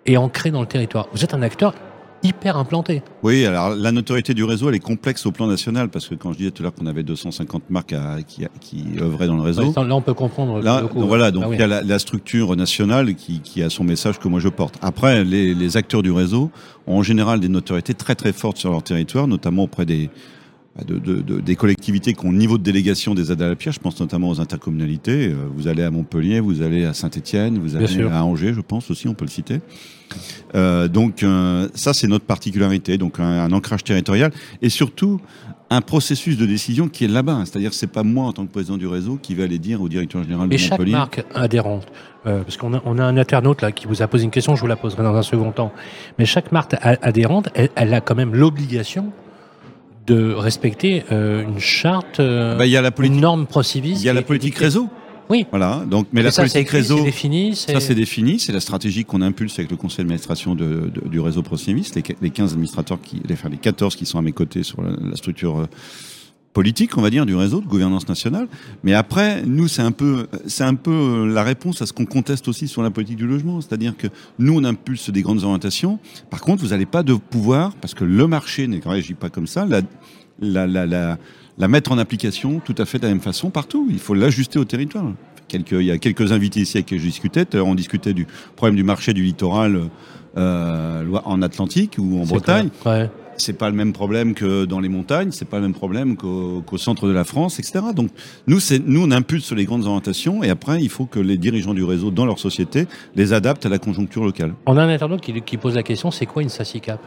est 0.06 0.18
ancré 0.18 0.52
dans 0.52 0.62
le 0.62 0.68
territoire. 0.68 1.08
Vous 1.14 1.24
êtes 1.24 1.34
un 1.34 1.42
acteur 1.42 1.74
hyper 2.24 2.58
implanté. 2.58 3.02
Oui, 3.22 3.46
alors 3.46 3.70
la 3.75 3.92
notoriété 3.92 4.34
du 4.34 4.44
réseau, 4.44 4.70
elle 4.70 4.75
est 4.75 4.80
complexe 4.80 5.25
au 5.25 5.31
plan 5.31 5.46
national, 5.48 5.90
parce 5.90 6.08
que 6.08 6.16
quand 6.16 6.31
je 6.34 6.38
disais 6.38 6.52
tout 6.52 6.62
à 6.62 6.64
l'heure 6.64 6.74
qu'on 6.74 6.86
avait 6.86 7.04
250 7.04 7.70
marques 7.70 7.94
à- 7.94 8.22
qui, 8.25 8.46
qui 8.62 8.86
œuvraient 9.00 9.28
dans 9.28 9.36
le 9.36 9.42
réseau, 9.42 9.74
Là, 9.75 9.96
on 9.96 10.02
peut 10.02 10.14
comprendre. 10.14 10.60
Là, 10.62 10.81
coup. 10.84 11.00
donc 11.00 11.08
voilà, 11.08 11.31
donc 11.31 11.44
Ah 11.46 11.50
oui. 11.50 11.56
il 11.58 11.60
y 11.60 11.64
a 11.64 11.68
la, 11.68 11.81
la 11.81 12.00
structure 12.00 12.56
nationale 12.56 13.16
qui, 13.16 13.40
qui 13.42 13.62
a 13.62 13.70
son 13.70 13.84
message 13.84 14.20
que 14.20 14.28
moi 14.28 14.40
je 14.40 14.50
porte. 14.50 14.75
Après, 14.81 15.24
les, 15.24 15.54
les 15.54 15.78
acteurs 15.78 16.02
du 16.04 16.12
réseau 16.12 16.50
ont 16.88 16.98
en 17.00 17.04
général 17.04 17.40
des 17.40 17.50
notoriétés 17.50 17.94
très 17.94 18.16
très 18.16 18.34
fortes 18.34 18.58
sur 18.58 18.72
leur 18.72 18.84
territoire, 18.84 19.28
notamment 19.28 19.64
auprès 19.64 19.86
des 19.86 20.10
de, 20.88 20.98
de- 20.98 21.22
de- 21.22 21.40
des 21.40 21.56
collectivités 21.56 22.14
qui 22.14 22.25
ont 22.25 22.31
le 22.31 22.38
niveau 22.38 22.58
de 22.58 22.64
délégation 22.64 23.14
des 23.14 23.31
aides 23.31 23.42
à 23.44 23.48
la 23.50 23.56
pierre. 23.56 23.74
Je 23.74 23.80
pense 23.80 24.00
notamment 24.00 24.30
aux 24.30 24.40
intercommunalités. 24.42 25.28
Euh, 25.28 25.36
Vous 25.56 25.68
allez 25.68 25.84
à 25.84 25.92
Montpellier, 25.92 26.40
vous 26.40 26.62
allez 26.64 26.86
à 26.86 26.94
Saint-Étienne, 26.94 27.60
vous 27.60 27.75
allez 27.75 28.02
à 28.04 28.24
Angers, 28.25 28.54
je 28.54 28.62
pense 28.62 28.90
aussi, 28.90 29.08
on 29.08 29.14
peut 29.14 29.25
le 29.25 29.30
citer. 29.30 29.60
Euh, 30.56 30.88
donc 30.88 31.24
euh, 31.24 31.68
ça, 31.74 31.94
c'est 31.94 32.08
notre 32.08 32.25
particularité, 32.25 32.98
donc 32.98 33.20
un, 33.20 33.24
un 33.24 33.52
ancrage 33.52 33.84
territorial 33.84 34.31
et 34.62 34.70
surtout 34.70 35.20
un 35.70 35.81
processus 35.81 36.38
de 36.38 36.46
décision 36.46 36.88
qui 36.88 37.06
est 37.06 37.08
là-bas. 37.08 37.42
C'est-à-dire 37.46 37.74
c'est 37.74 37.88
pas 37.88 38.04
moi 38.04 38.26
en 38.26 38.34
tant 38.34 38.46
que 38.46 38.52
président 38.52 38.78
du 38.78 38.86
réseau 38.88 39.18
qui 39.22 39.34
va 39.36 39.44
aller 39.44 39.58
dire 39.60 39.81
au 39.81 39.90
directeur 39.90 40.24
général 40.24 40.50
de 40.50 40.54
Et 40.54 40.58
chaque 40.58 40.72
Montpellier. 40.72 40.92
marque 40.92 41.24
adhérente, 41.34 41.88
euh, 42.28 42.42
parce 42.44 42.58
qu'on 42.58 42.74
a, 42.76 42.81
on 42.86 42.98
a 43.00 43.04
un 43.04 43.18
internaute 43.18 43.62
là 43.62 43.72
qui 43.72 43.88
vous 43.88 44.02
a 44.04 44.08
posé 44.08 44.24
une 44.26 44.31
question, 44.31 44.56
je 44.56 44.62
vous 44.62 44.68
la 44.68 44.76
poserai 44.76 45.02
dans 45.04 45.16
un 45.16 45.24
second 45.24 45.52
temps. 45.52 45.72
Mais 46.19 46.26
chaque 46.26 46.52
marque 46.52 46.76
adhérente, 46.81 47.50
elle, 47.56 47.69
elle 47.76 47.94
a 47.94 48.02
quand 48.02 48.16
même 48.16 48.36
l'obligation 48.36 49.12
de 50.08 50.34
respecter 50.34 51.04
euh, 51.12 51.44
une 51.44 51.60
charte, 51.60 52.20
euh, 52.20 52.58
Bah, 52.58 52.66
y 52.66 52.76
a 52.78 52.82
la 52.82 52.92
une 53.00 53.22
norme 53.22 53.46
il 54.02 54.02
y 54.06 54.10
a 54.10 54.14
la 54.14 54.22
politique 54.22 54.56
réseau. 54.58 54.90
Oui. 55.30 55.46
Voilà. 55.52 55.84
Donc, 55.90 56.08
mais 56.12 56.22
la 56.22 56.32
ça, 56.32 56.42
politique 56.42 56.62
écrit, 56.62 56.78
réseau, 56.78 56.98
c'est 56.98 57.04
défini. 57.06 57.56
ça 57.56 57.80
c'est 57.80 57.96
défini, 57.96 58.40
c'est 58.40 58.52
la 58.52 58.60
stratégie 58.60 59.06
qu'on 59.06 59.22
impulse 59.22 59.58
avec 59.58 59.72
le 59.72 59.78
conseil 59.78 60.00
d'administration 60.00 60.54
de, 60.54 60.92
de- 60.94 61.08
du 61.08 61.20
réseau 61.22 61.42
Procivis, 61.42 61.92
les, 61.96 62.04
les 62.22 62.30
15 62.30 62.52
administrateurs 62.54 63.00
qui, 63.02 63.22
les, 63.26 63.34
enfin, 63.34 63.48
les 63.50 63.58
14 63.58 63.96
qui 63.96 64.06
sont 64.06 64.20
à 64.20 64.22
mes 64.22 64.34
côtés 64.34 64.64
sur 64.64 64.82
la, 64.82 64.90
la 65.02 65.16
structure 65.16 65.60
euh, 65.60 65.66
politique, 66.54 66.98
on 66.98 67.02
va 67.02 67.10
dire, 67.10 67.26
du 67.26 67.36
réseau 67.36 67.62
de 67.62 67.66
gouvernance 67.66 68.08
nationale. 68.08 68.48
Mais 68.84 68.94
après, 68.94 69.44
nous, 69.44 69.68
c'est 69.68 69.82
un 69.82 69.92
peu, 69.92 70.28
c'est 70.46 70.64
un 70.64 70.76
peu 70.76 70.92
euh, 70.92 71.26
la 71.26 71.44
réponse 71.44 71.82
à 71.82 71.86
ce 71.86 71.94
qu'on 71.94 72.06
conteste 72.06 72.48
aussi 72.48 72.68
sur 72.68 72.84
la 72.84 72.92
politique 72.92 73.18
du 73.18 73.28
logement. 73.28 73.60
C'est-à-dire 73.60 73.98
que 73.98 74.08
nous, 74.38 74.56
on 74.56 74.64
impulse 74.64 75.10
des 75.10 75.24
grandes 75.24 75.44
orientations. 75.44 76.00
Par 76.30 76.42
contre, 76.42 76.64
vous 76.64 76.70
n'allez 76.70 76.86
pas 76.86 77.04
de 77.04 77.16
pouvoir, 77.16 77.74
parce 77.82 77.94
que 77.94 78.04
le 78.04 78.28
marché 78.28 78.68
ne 78.68 78.80
réagit 78.80 79.16
pas 79.16 79.30
comme 79.30 79.48
ça, 79.48 79.66
la, 79.66 79.82
la, 80.40 80.68
la, 80.68 80.86
la, 80.86 81.18
la 81.58 81.68
mettre 81.68 81.92
en 81.92 81.98
application 81.98 82.62
tout 82.64 82.76
à 82.78 82.86
fait 82.86 83.00
de 83.00 83.04
la 83.04 83.10
même 83.10 83.22
façon 83.22 83.50
partout. 83.50 83.88
Il 83.90 84.00
faut 84.00 84.14
l'ajuster 84.14 84.60
au 84.60 84.66
territoire. 84.66 85.06
Quelques, 85.48 85.72
il 85.72 85.86
y 85.86 85.92
a 85.92 85.98
quelques 85.98 86.32
invités 86.32 86.62
ici 86.62 86.78
avec 86.78 86.86
qui 86.88 86.98
je 87.00 87.04
discutais. 87.04 87.46
On 87.60 87.76
discutait 87.76 88.14
du 88.14 88.26
problème 88.56 88.76
du 88.76 88.84
marché 88.84 89.14
du 89.14 89.24
littoral 89.24 89.90
euh, 90.38 91.20
en 91.26 91.42
Atlantique 91.42 91.96
ou 92.00 92.22
en 92.22 92.26
Bretagne. 92.26 92.70
Ouais. 92.86 93.10
C'est 93.38 93.57
pas 93.57 93.69
le 93.69 93.75
même 93.75 93.94
problème 93.94 94.33
que 94.33 94.65
dans 94.65 94.80
les 94.80 94.89
montagnes, 94.89 95.31
c'est 95.31 95.47
pas 95.47 95.57
le 95.57 95.63
même 95.63 95.74
problème 95.74 96.15
qu'au 96.15 96.77
centre 96.77 97.07
de 97.07 97.12
la 97.13 97.24
France, 97.24 97.59
etc. 97.59 97.85
Donc 97.95 98.09
nous, 98.47 98.59
nous 98.85 99.03
on 99.03 99.12
impulse 99.12 99.44
sur 99.45 99.56
les 99.56 99.65
grandes 99.65 99.85
orientations 99.85 100.44
et 100.44 100.50
après 100.50 100.81
il 100.81 100.89
faut 100.89 101.06
que 101.06 101.19
les 101.19 101.38
dirigeants 101.38 101.74
du 101.74 101.83
réseau 101.83 102.12
dans 102.12 102.25
leur 102.25 102.39
société 102.39 102.88
les 103.15 103.33
adaptent 103.33 103.65
à 103.65 103.69
la 103.69 103.80
conjoncture 103.80 104.24
locale. 104.24 104.53
On 104.65 104.77
a 104.77 104.83
un 104.83 104.89
internaute 104.89 105.21
qui, 105.21 105.41
qui 105.41 105.57
pose 105.57 105.75
la 105.75 105.83
question 105.83 106.12
c'est 106.12 106.25
quoi 106.25 106.41
une 106.44 106.50
SACICAP 106.50 107.00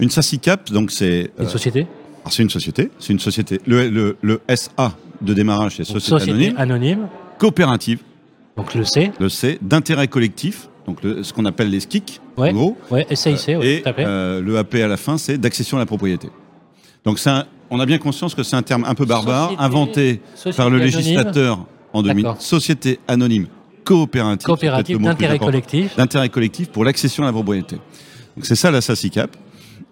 Une 0.00 0.10
SACICAP, 0.10 0.72
donc 0.72 0.90
c'est 0.90 1.30
Une 1.38 1.44
euh, 1.44 1.48
société? 1.48 1.80
Alors, 2.22 2.32
c'est 2.32 2.42
une 2.42 2.50
société, 2.50 2.90
c'est 2.98 3.12
une 3.12 3.18
société. 3.20 3.60
Le, 3.66 3.88
le, 3.90 4.16
le 4.22 4.40
SA 4.54 4.96
de 5.20 5.34
démarrage, 5.34 5.76
c'est 5.76 5.84
société, 5.84 6.22
anonyme, 6.30 6.54
anonyme. 6.56 7.08
coopérative, 7.38 8.00
Donc 8.56 8.74
le 8.74 8.84
C. 8.84 9.12
le 9.20 9.28
C 9.28 9.58
d'intérêt 9.62 10.08
collectif, 10.08 10.68
donc 10.86 11.02
le- 11.02 11.22
ce 11.22 11.32
qu'on 11.32 11.44
appelle 11.44 11.70
les 11.70 11.80
SKIC, 11.80 12.20
Ouais. 12.36 12.50
en 12.50 12.52
gros. 12.52 12.76
Ouais, 12.90 13.06
SAIC, 13.14 13.58
ouais, 13.58 13.66
et 13.66 13.82
euh, 13.98 14.40
le 14.40 14.58
AP 14.58 14.74
à 14.82 14.88
la 14.88 14.96
fin, 14.96 15.16
c'est 15.18 15.38
d'accession 15.38 15.76
à 15.76 15.80
la 15.80 15.86
propriété. 15.86 16.28
Donc 17.04 17.18
on 17.70 17.80
a 17.80 17.86
bien 17.86 17.98
conscience 17.98 18.34
que 18.34 18.42
c'est 18.42 18.56
un 18.56 18.62
terme 18.62 18.84
un 18.84 18.94
peu 18.94 19.04
barbare, 19.04 19.50
Société- 19.50 19.62
inventé 19.64 20.20
Société 20.34 20.56
par 20.56 20.70
le 20.70 20.76
anonyme, 20.76 20.96
législateur 20.96 21.58
en 21.92 22.02
2000. 22.02 22.24
D'accord. 22.24 22.40
Société 22.42 22.98
anonyme 23.08 23.46
coopérative, 23.84 24.46
Coopérative 24.46 24.98
d'intérêt 25.00 25.38
collectif. 25.38 25.96
d'intérêt 25.96 26.28
collectif 26.30 26.68
pour 26.70 26.84
l'accession 26.84 27.22
à 27.24 27.26
la 27.26 27.32
propriété. 27.32 27.76
Donc 28.36 28.44
c'est 28.46 28.54
ça 28.56 28.70
la 28.70 28.80
SACICAP. 28.80 29.36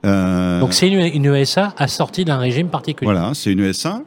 Euh, 0.05 0.61
Donc 0.61 0.73
c'est 0.73 0.89
une, 0.89 1.01
une 1.01 1.27
ESA 1.35 1.75
assortie 1.77 2.25
d'un 2.25 2.39
régime 2.39 2.69
particulier. 2.69 3.05
voilà, 3.13 3.33
c'est 3.35 3.53
une 3.53 3.61
ESA. 3.61 4.03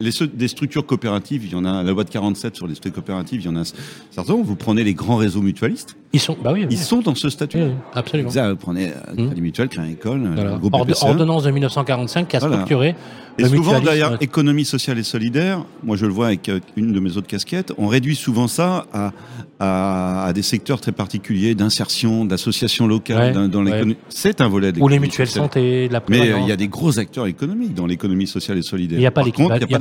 Les, 0.00 0.10
des 0.34 0.48
structures 0.48 0.84
coopératives, 0.84 1.44
il 1.44 1.52
y 1.52 1.54
en 1.54 1.64
a, 1.64 1.82
la 1.82 1.90
loi 1.92 2.04
de 2.04 2.10
47 2.10 2.54
sur 2.56 2.66
les 2.66 2.74
structures 2.74 3.02
coopératives, 3.02 3.40
il 3.40 3.46
y 3.46 3.48
en 3.48 3.56
a 3.56 3.62
certains. 4.10 4.34
Vous 4.34 4.56
prenez 4.56 4.84
les 4.84 4.94
grands 4.94 5.16
réseaux 5.16 5.40
mutualistes, 5.42 5.96
Ils 6.12 6.20
sont, 6.20 6.36
bah 6.42 6.50
oui, 6.52 6.60
oui. 6.62 6.68
ils 6.70 6.78
sont 6.78 7.00
dans 7.00 7.14
ce 7.14 7.30
statut. 7.30 7.58
Oui, 7.58 7.64
oui, 7.64 7.72
absolument. 7.94 8.28
Vous 8.30 8.56
prenez 8.56 8.88
euh, 8.88 8.92
Mmh. 9.16 9.26
Crédit 9.26 9.40
Mutuel, 9.40 9.68
Crédit 9.68 9.92
École, 9.92 10.22
euh, 10.26 10.32
Voilà. 10.34 10.56
groupe 10.58 10.74
Ord- 10.74 10.84
BPCE. 10.86 11.02
ordonnance 11.04 11.44
de 11.44 11.50
1945 11.50 12.28
qui 12.28 12.36
a 12.36 12.40
Voilà. 12.40 12.56
structuré 12.56 12.94
Et 13.38 13.42
le 13.42 13.48
souvent, 13.48 13.80
d'ailleurs, 13.80 14.16
économie 14.22 14.64
sociale 14.64 14.98
et 14.98 15.02
solidaire, 15.02 15.64
moi 15.82 15.96
je 15.96 16.06
le 16.06 16.12
vois 16.12 16.26
avec 16.28 16.48
euh, 16.48 16.60
une 16.76 16.92
de 16.92 17.00
mes 17.00 17.16
autres 17.16 17.26
casquettes, 17.26 17.72
on 17.78 17.86
réduit 17.86 18.16
souvent 18.16 18.48
ça 18.48 18.86
à, 18.94 19.12
à, 19.60 20.26
à 20.26 20.32
des 20.32 20.42
secteurs 20.42 20.80
très 20.80 20.92
particuliers 20.92 21.54
d'insertion, 21.54 22.24
d'associations 22.24 22.86
locales 22.86 23.16
Ouais, 23.18 23.32
dans, 23.32 23.48
dans 23.48 23.64
ouais. 23.70 23.96
C'est 24.08 24.40
un 24.40 24.48
volet 24.48 24.72
de 24.72 24.80
ou 24.80 24.88
les 24.88 24.98
mutuelles 24.98 25.28
santé, 25.28 25.88
la 25.88 26.02
Mais 26.08 26.30
euh, 26.30 26.38
il 26.40 26.48
y 26.48 26.52
a 26.52 26.56
des 26.56 26.68
gros 26.68 26.98
acteurs 26.98 27.26
économiques 27.26 27.74
dans 27.74 27.86
l'économie 27.86 28.26
sociale 28.26 28.58
et 28.58 28.62
solidaire. 28.62 28.98
Il 28.98 29.02
n'y 29.02 29.06
a 29.06 29.10
pas 29.10 29.22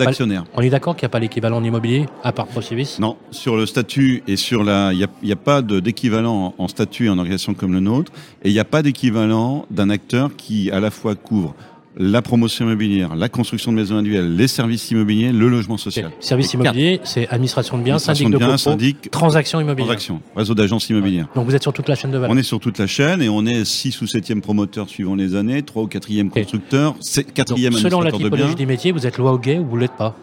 pas-. 0.05 0.43
On 0.55 0.61
est 0.61 0.69
d'accord 0.69 0.95
qu'il 0.95 1.05
n'y 1.05 1.09
a 1.09 1.09
pas 1.09 1.19
l'équivalent 1.19 1.57
en 1.57 1.63
immobilier, 1.63 2.05
à 2.23 2.31
part 2.31 2.47
Procivis 2.47 2.97
Non, 2.99 3.17
sur 3.31 3.55
le 3.55 3.65
statut 3.65 4.23
et 4.27 4.35
sur 4.35 4.63
la, 4.63 4.93
il 4.93 5.07
n'y 5.23 5.31
a, 5.31 5.35
pas 5.35 5.61
d'équivalent 5.61 6.53
en, 6.57 6.63
en 6.63 6.67
statut 6.67 7.05
et 7.05 7.09
en 7.09 7.17
organisation 7.17 7.53
comme 7.53 7.73
le 7.73 7.79
nôtre, 7.79 8.11
et 8.43 8.49
il 8.49 8.53
n'y 8.53 8.59
a 8.59 8.65
pas 8.65 8.81
d'équivalent 8.81 9.65
d'un 9.69 9.89
acteur 9.89 10.35
qui 10.35 10.71
à 10.71 10.79
la 10.79 10.91
fois 10.91 11.15
couvre 11.15 11.55
la 11.97 12.21
promotion 12.21 12.65
immobilière, 12.65 13.15
la 13.15 13.29
construction 13.29 13.71
de 13.71 13.77
maisons 13.77 13.95
individuelles, 13.95 14.35
les 14.35 14.47
services 14.47 14.91
immobiliers, 14.91 15.31
le 15.31 15.47
logement 15.47 15.77
social. 15.77 16.11
Service 16.19 16.53
Les 16.53 16.59
quatre. 16.59 16.75
immobilier, 16.75 16.99
c'est 17.03 17.27
administration 17.29 17.77
de 17.77 17.83
biens, 17.83 17.99
syndic 17.99 18.29
de 18.29 18.37
biens, 18.37 18.57
syndic, 18.57 19.09
transactions 19.11 19.61
immobilières. 19.61 19.85
transactions, 19.87 20.21
réseau 20.35 20.55
d'agences 20.55 20.89
immobilières. 20.89 21.27
Donc 21.35 21.45
vous 21.45 21.55
êtes 21.55 21.61
sur 21.63 21.71
toute 21.73 21.87
la 21.87 21.95
chaîne 21.95 22.11
de 22.11 22.17
valeur. 22.17 22.35
On 22.35 22.37
est 22.37 22.43
sur 22.43 22.59
toute 22.59 22.77
la 22.79 22.87
chaîne 22.87 23.21
et 23.21 23.29
on 23.29 23.45
est 23.45 23.63
6 23.63 24.01
ou 24.01 24.05
7e 24.05 24.41
promoteur 24.41 24.89
suivant 24.89 25.15
les 25.15 25.35
années, 25.35 25.61
3 25.63 25.83
ou 25.83 25.87
4e 25.87 26.29
constructeur, 26.29 26.95
4e 26.99 27.69
Donc, 27.71 27.79
selon 27.79 28.01
la 28.01 28.11
typologie 28.11 28.55
du 28.55 28.65
métier, 28.65 28.91
vous 28.91 29.07
êtes 29.07 29.17
loi 29.17 29.31
au 29.31 29.39
gay 29.39 29.57
ou 29.59 29.65
vous 29.65 29.77
l'êtes 29.77 29.95
pas. 29.95 30.15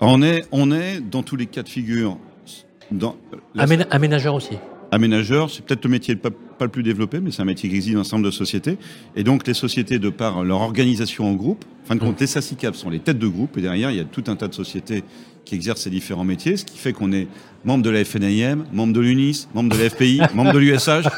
On 0.00 0.22
est, 0.22 0.44
on 0.52 0.72
est 0.72 1.00
dans 1.00 1.22
tous 1.22 1.36
les 1.36 1.46
cas 1.46 1.62
de 1.62 1.68
figure. 1.68 2.16
Dans 2.90 3.14
la- 3.54 3.64
Aména- 3.64 3.86
aménageur 3.90 4.34
aussi. 4.34 4.54
Aménageur, 4.90 5.50
c'est 5.50 5.64
peut-être 5.64 5.84
le 5.84 5.90
métier 5.90 6.16
pas, 6.16 6.30
pas 6.30 6.64
le 6.64 6.70
plus 6.70 6.82
développé, 6.82 7.20
mais 7.20 7.30
c'est 7.30 7.42
un 7.42 7.46
métier 7.46 7.68
qui 7.68 7.76
existe 7.76 7.94
dans 7.94 8.00
un 8.00 8.04
certain 8.04 8.18
nombre 8.18 8.26
de 8.26 8.34
sociétés. 8.34 8.78
Et 9.16 9.24
donc 9.24 9.46
les 9.46 9.54
sociétés, 9.54 9.98
de 9.98 10.10
par 10.10 10.44
leur 10.44 10.60
organisation 10.60 11.28
en 11.28 11.34
groupe, 11.34 11.64
en 11.84 11.88
fin 11.88 11.94
de 11.96 12.00
compte, 12.00 12.20
les 12.20 12.26
SACICAP 12.26 12.74
sont 12.74 12.90
les 12.90 13.00
têtes 13.00 13.18
de 13.18 13.26
groupe, 13.26 13.56
et 13.58 13.60
derrière, 13.60 13.90
il 13.90 13.96
y 13.96 14.00
a 14.00 14.04
tout 14.04 14.24
un 14.26 14.36
tas 14.36 14.48
de 14.48 14.54
sociétés 14.54 15.04
qui 15.44 15.54
exercent 15.54 15.82
ces 15.82 15.90
différents 15.90 16.24
métiers, 16.24 16.56
ce 16.56 16.64
qui 16.64 16.78
fait 16.78 16.92
qu'on 16.92 17.12
est 17.12 17.26
membre 17.64 17.82
de 17.82 17.90
la 17.90 18.04
FNIM, 18.04 18.64
membre 18.72 18.92
de 18.92 19.00
l'UNIS, 19.00 19.48
membre 19.54 19.76
de 19.76 19.82
la 19.82 19.90
FPI, 19.90 20.20
membre 20.34 20.52
de 20.52 20.58
l'USH. 20.58 20.88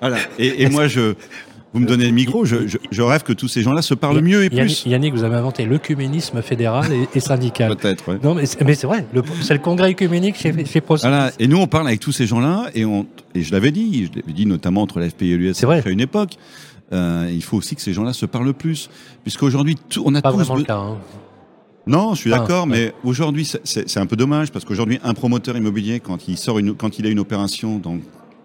Voilà. 0.00 0.18
Et, 0.38 0.62
et 0.62 0.68
moi, 0.68 0.86
je, 0.86 1.14
vous 1.78 1.84
me 1.84 1.88
donnez 1.88 2.06
le 2.06 2.12
micro, 2.12 2.44
je, 2.44 2.66
je, 2.66 2.76
je 2.90 3.02
rêve 3.02 3.22
que 3.22 3.32
tous 3.32 3.48
ces 3.48 3.62
gens-là 3.62 3.82
se 3.82 3.94
parlent 3.94 4.20
mieux 4.20 4.44
et 4.44 4.54
Yannick, 4.54 4.82
plus. 4.82 4.90
Yannick, 4.90 5.14
vous 5.14 5.24
avez 5.24 5.36
inventé 5.36 5.64
l'œcuménisme 5.64 6.42
fédéral 6.42 6.92
et, 6.92 7.08
et 7.14 7.20
syndical. 7.20 7.74
Peut-être, 7.76 8.08
ouais. 8.10 8.18
Non, 8.22 8.34
mais 8.34 8.46
c'est 8.46 8.84
vrai, 8.84 9.06
c'est 9.42 9.54
le 9.54 9.60
congrès 9.60 9.90
œcuménique 9.90 10.36
chez, 10.36 10.52
chez. 10.66 10.82
Voilà. 10.86 11.32
Et 11.38 11.48
nous, 11.48 11.58
on 11.58 11.66
parle 11.66 11.86
avec 11.88 12.00
tous 12.00 12.12
ces 12.12 12.26
gens-là, 12.26 12.66
et, 12.74 12.84
on, 12.84 13.06
et 13.34 13.42
je 13.42 13.52
l'avais 13.52 13.70
dit, 13.70 14.06
je 14.12 14.20
l'avais 14.20 14.32
dit 14.32 14.46
notamment 14.46 14.82
entre 14.82 15.00
la 15.00 15.08
FPI 15.08 15.32
et 15.32 15.52
vrai. 15.64 15.82
à 15.84 15.88
une 15.88 16.00
époque. 16.00 16.32
euh, 16.92 17.30
il 17.32 17.42
faut 17.42 17.56
aussi 17.56 17.74
que 17.76 17.82
ces 17.82 17.92
gens-là 17.92 18.12
se 18.12 18.26
parlent 18.26 18.52
plus, 18.54 18.90
puisqu'aujourd'hui, 19.22 19.76
on 20.04 20.14
a 20.14 20.22
Pas 20.22 20.30
tous. 20.32 20.38
vraiment 20.38 20.54
le 20.56 20.64
cas. 20.64 20.76
hein. 20.76 20.96
Non, 21.86 22.14
je 22.14 22.20
suis 22.20 22.32
Ah, 22.34 22.38
d'accord, 22.40 22.64
ouais. 22.64 22.70
mais 22.70 22.92
aujourd'hui, 23.02 23.46
c'est- 23.64 23.96
un 23.96 24.06
peu 24.06 24.16
dommage 24.16 24.52
parce 24.52 24.64
qu'aujourd'hui, 24.64 24.98
un 25.04 25.14
promoteur 25.14 25.56
immobilier, 25.56 26.00
quand 26.00 26.28
il 26.28 26.36
sort 26.36 26.58
une, 26.58 26.74
quand 26.74 26.98
il 26.98 27.06
a 27.06 27.08
une 27.08 27.18
opération, 27.18 27.78
donc 27.78 28.02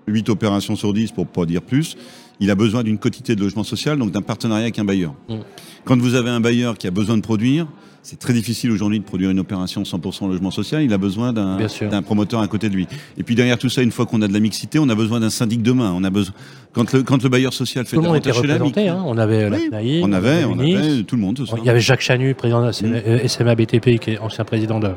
8 0.08 0.30
opérations 0.30 0.76
sur 0.76 0.94
10 0.94 1.12
pour 1.12 1.28
pas 1.28 1.46
dire 1.46 1.62
plus, 1.62 1.98
il 2.40 2.50
a 2.52 2.56
besoin 2.56 2.84
d'une 2.84 2.98
quotité 2.98 3.36
de 3.36 3.42
logement 3.42 3.64
social, 3.64 3.98
donc 3.98 4.12
d'un 4.12 4.22
partenariat 4.22 4.64
avec 4.64 4.80
un 4.80 4.86
bailleur. 4.86 5.14
Mm. 5.30 5.40
Quand 5.86 6.00
vous 6.00 6.16
avez 6.16 6.30
un 6.30 6.40
bailleur 6.40 6.78
qui 6.78 6.88
a 6.88 6.92
besoin 6.92 7.18
de 7.18 7.22
produire, 7.22 7.68
C'est 8.06 8.20
très 8.20 8.34
difficile 8.34 8.70
aujourd'hui 8.72 9.00
de 9.00 9.06
produire 9.06 9.30
une 9.30 9.40
opération 9.40 9.84
100% 9.84 10.28
logement 10.28 10.52
social. 10.52 10.84
Il 10.84 10.92
a 10.92 10.98
besoin 10.98 11.32
d'un 11.32 12.02
promoteur 12.02 12.42
à 12.42 12.48
côté 12.50 12.68
de 12.70 12.76
lui. 12.76 12.86
Et 13.18 13.24
puis 13.24 13.34
derrière 13.34 13.58
tout 13.58 13.70
ça, 13.70 13.82
une 13.82 13.92
fois 13.92 14.06
qu'on 14.06 14.22
a 14.22 14.28
de 14.28 14.34
la 14.34 14.42
mixité, 14.42 14.78
on 14.78 14.90
a 14.90 14.96
besoin 14.96 15.22
d'un 15.22 15.30
syndic 15.30 15.62
demain. 15.64 15.94
On 15.96 16.04
a 16.04 16.10
besoin 16.10 16.34
quand 16.74 16.92
le 16.92 17.04
quand 17.04 17.24
le 17.24 17.30
bailleur 17.30 17.54
social 17.54 17.86
fait 17.86 17.96
Tout 17.96 18.02
le 18.02 18.10
monde 18.10 18.20
de 18.20 18.26
la 18.26 18.32
était 18.32 18.38
représenté. 18.38 18.90
hein. 18.90 19.02
On 19.06 19.18
avait 19.18 19.50
la 19.50 19.56
Oui, 19.58 19.70
CNAI, 19.70 20.02
on 20.04 20.12
avait, 20.12 20.44
on 20.44 20.60
avait 20.60 21.04
tout 21.04 21.16
le 21.16 21.22
monde. 21.22 21.40
Il 21.60 21.64
y 21.64 21.70
avait 21.70 21.80
Jacques 21.80 22.02
Chanu, 22.02 22.34
président 22.36 22.60
de 22.62 22.66
la 22.68 22.74
SMA, 22.74 22.98
euh, 23.08 23.28
SMA 23.28 23.56
BTP, 23.56 24.00
qui 24.00 24.12
est 24.12 24.18
ancien 24.20 24.44
président 24.44 24.82
de, 24.82 24.90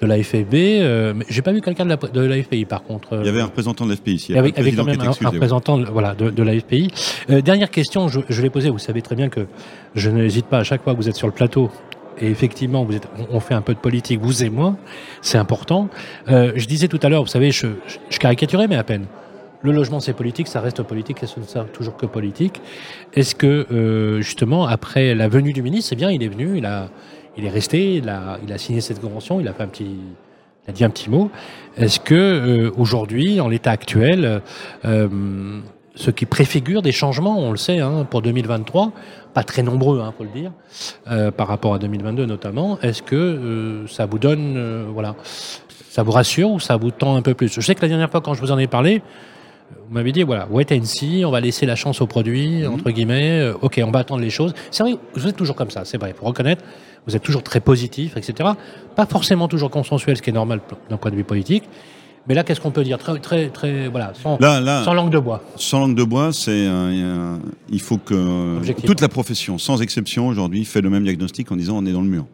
de 0.00 0.06
l'AFB. 0.06 0.54
Euh, 0.54 1.12
mais 1.14 1.26
j'ai 1.28 1.42
pas 1.42 1.52
vu 1.52 1.60
quelqu'un 1.60 1.84
de 1.84 1.90
la, 1.90 1.96
de 1.96 2.20
l'AFPI, 2.20 2.64
par 2.64 2.82
contre. 2.82 3.16
Il 3.20 3.26
y 3.26 3.28
avait 3.28 3.40
un 3.42 3.46
représentant 3.46 3.86
de 3.86 3.92
l'FPI 3.92 4.14
ici. 4.14 4.26
Il 4.30 4.34
y 4.34 4.38
avait, 4.38 4.50
quand 4.50 4.84
même 4.84 5.00
un, 5.00 5.10
représentant 5.30 5.78
de, 5.78 5.84
voilà, 5.84 6.14
de, 6.14 6.30
de 6.30 6.42
l'AFPI. 6.42 6.90
Euh, 7.30 7.42
dernière 7.42 7.70
question, 7.70 8.08
je, 8.08 8.20
je 8.28 8.42
l'ai 8.42 8.50
posée. 8.50 8.70
Vous 8.70 8.78
savez 8.78 9.02
très 9.02 9.14
bien 9.14 9.28
que 9.28 9.46
je 9.94 10.10
n'hésite 10.10 10.46
pas 10.46 10.58
à 10.58 10.64
chaque 10.64 10.82
fois 10.82 10.94
que 10.94 10.98
vous 11.00 11.08
êtes 11.08 11.16
sur 11.16 11.28
le 11.28 11.32
plateau. 11.32 11.70
Et 12.20 12.28
effectivement, 12.28 12.84
vous 12.84 12.94
êtes, 12.94 13.08
on 13.30 13.40
fait 13.40 13.54
un 13.54 13.62
peu 13.62 13.74
de 13.74 13.78
politique, 13.78 14.20
vous 14.20 14.44
et 14.44 14.50
moi, 14.50 14.76
c'est 15.22 15.38
important. 15.38 15.88
Euh, 16.28 16.52
je 16.54 16.66
disais 16.66 16.88
tout 16.88 17.00
à 17.02 17.08
l'heure, 17.08 17.22
vous 17.22 17.28
savez, 17.28 17.50
je, 17.50 17.68
caricaturais, 18.18 18.68
mais 18.68 18.76
à 18.76 18.84
peine. 18.84 19.06
Le 19.62 19.72
logement, 19.72 20.00
c'est 20.00 20.12
politique, 20.12 20.48
ça 20.48 20.60
reste 20.60 20.82
politique, 20.82 21.22
et 21.22 21.26
ce 21.26 21.40
ne 21.40 21.44
sera 21.44 21.64
toujours 21.64 21.96
que 21.96 22.06
politique. 22.06 22.60
Est-ce 23.14 23.34
que, 23.34 23.66
euh, 23.70 24.20
justement, 24.20 24.66
après 24.66 25.14
la 25.14 25.28
venue 25.28 25.52
du 25.52 25.62
ministre, 25.62 25.90
c'est 25.90 25.96
bien, 25.96 26.10
il 26.10 26.22
est 26.22 26.28
venu, 26.28 26.58
il, 26.58 26.68
il 27.36 27.44
est 27.44 27.50
resté, 27.50 27.96
il 27.96 28.08
a, 28.08 28.38
il 28.46 28.52
a 28.52 28.58
signé 28.58 28.80
cette 28.80 29.00
convention, 29.00 29.40
il 29.40 29.48
a 29.48 29.52
fait 29.52 29.62
un 29.62 29.68
petit, 29.68 29.96
a 30.68 30.72
dit 30.72 30.84
un 30.84 30.90
petit 30.90 31.08
mot. 31.10 31.30
Est-ce 31.76 32.00
que 32.00 32.14
euh, 32.14 32.70
aujourd'hui, 32.76 33.40
en 33.40 33.48
l'état 33.48 33.70
actuel, 33.70 34.42
ce 35.94 36.10
qui 36.10 36.24
préfigure 36.26 36.82
des 36.82 36.92
changements, 36.92 37.38
on 37.38 37.50
le 37.50 37.56
sait, 37.56 37.78
hein, 37.80 38.06
pour 38.08 38.22
2023, 38.22 38.92
pas 39.34 39.42
très 39.42 39.62
nombreux, 39.62 40.00
hein, 40.00 40.12
faut 40.16 40.24
le 40.24 40.30
dire, 40.30 40.52
euh, 41.10 41.30
par 41.30 41.48
rapport 41.48 41.74
à 41.74 41.78
2022 41.78 42.26
notamment, 42.26 42.78
est-ce 42.80 43.02
que 43.02 43.16
euh, 43.16 43.86
ça 43.88 44.06
vous 44.06 44.18
donne, 44.18 44.54
euh, 44.56 44.84
voilà, 44.92 45.16
ça 45.90 46.02
vous 46.02 46.12
rassure 46.12 46.50
ou 46.50 46.60
ça 46.60 46.76
vous 46.76 46.90
tend 46.90 47.16
un 47.16 47.22
peu 47.22 47.34
plus? 47.34 47.52
Je 47.52 47.60
sais 47.60 47.74
que 47.74 47.82
la 47.82 47.88
dernière 47.88 48.10
fois, 48.10 48.20
quand 48.20 48.34
je 48.34 48.40
vous 48.40 48.52
en 48.52 48.58
ai 48.58 48.66
parlé, 48.68 49.02
vous 49.88 49.94
m'avez 49.94 50.12
dit, 50.12 50.22
voilà, 50.22 50.46
wait 50.50 50.72
and 50.72 50.84
see, 50.84 51.24
on 51.24 51.30
va 51.30 51.40
laisser 51.40 51.66
la 51.66 51.76
chance 51.76 52.00
au 52.00 52.06
produit, 52.06 52.62
Mhm. 52.62 52.74
entre 52.74 52.90
guillemets, 52.90 53.50
ok, 53.60 53.80
on 53.84 53.90
va 53.90 54.00
attendre 54.00 54.20
les 54.22 54.30
choses. 54.30 54.54
C'est 54.70 54.82
vrai, 54.82 54.94
vous 55.14 55.26
êtes 55.26 55.36
toujours 55.36 55.56
comme 55.56 55.70
ça, 55.70 55.84
c'est 55.84 55.98
vrai, 55.98 56.12
pour 56.12 56.26
reconnaître, 56.28 56.62
vous 57.06 57.16
êtes 57.16 57.22
toujours 57.22 57.42
très 57.42 57.60
positif, 57.60 58.16
etc. 58.16 58.50
Pas 58.94 59.06
forcément 59.06 59.48
toujours 59.48 59.70
consensuel, 59.70 60.16
ce 60.16 60.22
qui 60.22 60.30
est 60.30 60.34
normal 60.34 60.60
d'un 60.88 60.96
point 60.96 61.10
de 61.10 61.16
vue 61.16 61.24
politique. 61.24 61.64
Mais 62.28 62.34
là, 62.34 62.44
qu'est-ce 62.44 62.60
qu'on 62.60 62.70
peut 62.70 62.84
dire? 62.84 62.98
Très, 62.98 63.18
très, 63.18 63.48
très, 63.48 63.88
voilà, 63.88 64.12
sans, 64.14 64.38
Là, 64.40 64.60
là, 64.60 64.84
sans 64.84 64.94
langue 64.94 65.10
de 65.10 65.18
bois. 65.18 65.42
Sans 65.56 65.80
langue 65.80 65.96
de 65.96 66.04
bois, 66.04 66.32
c'est 66.32 66.68
il 67.70 67.80
faut 67.80 67.98
que 67.98 68.60
toute 68.86 69.00
la 69.00 69.08
profession, 69.08 69.58
sans 69.58 69.80
exception 69.82 70.28
aujourd'hui, 70.28 70.64
fait 70.64 70.80
le 70.80 70.90
même 70.90 71.04
diagnostic 71.04 71.50
en 71.50 71.56
disant 71.56 71.78
on 71.78 71.86
est 71.86 71.92
dans 71.92 72.02
le 72.02 72.08
mur. 72.08 72.26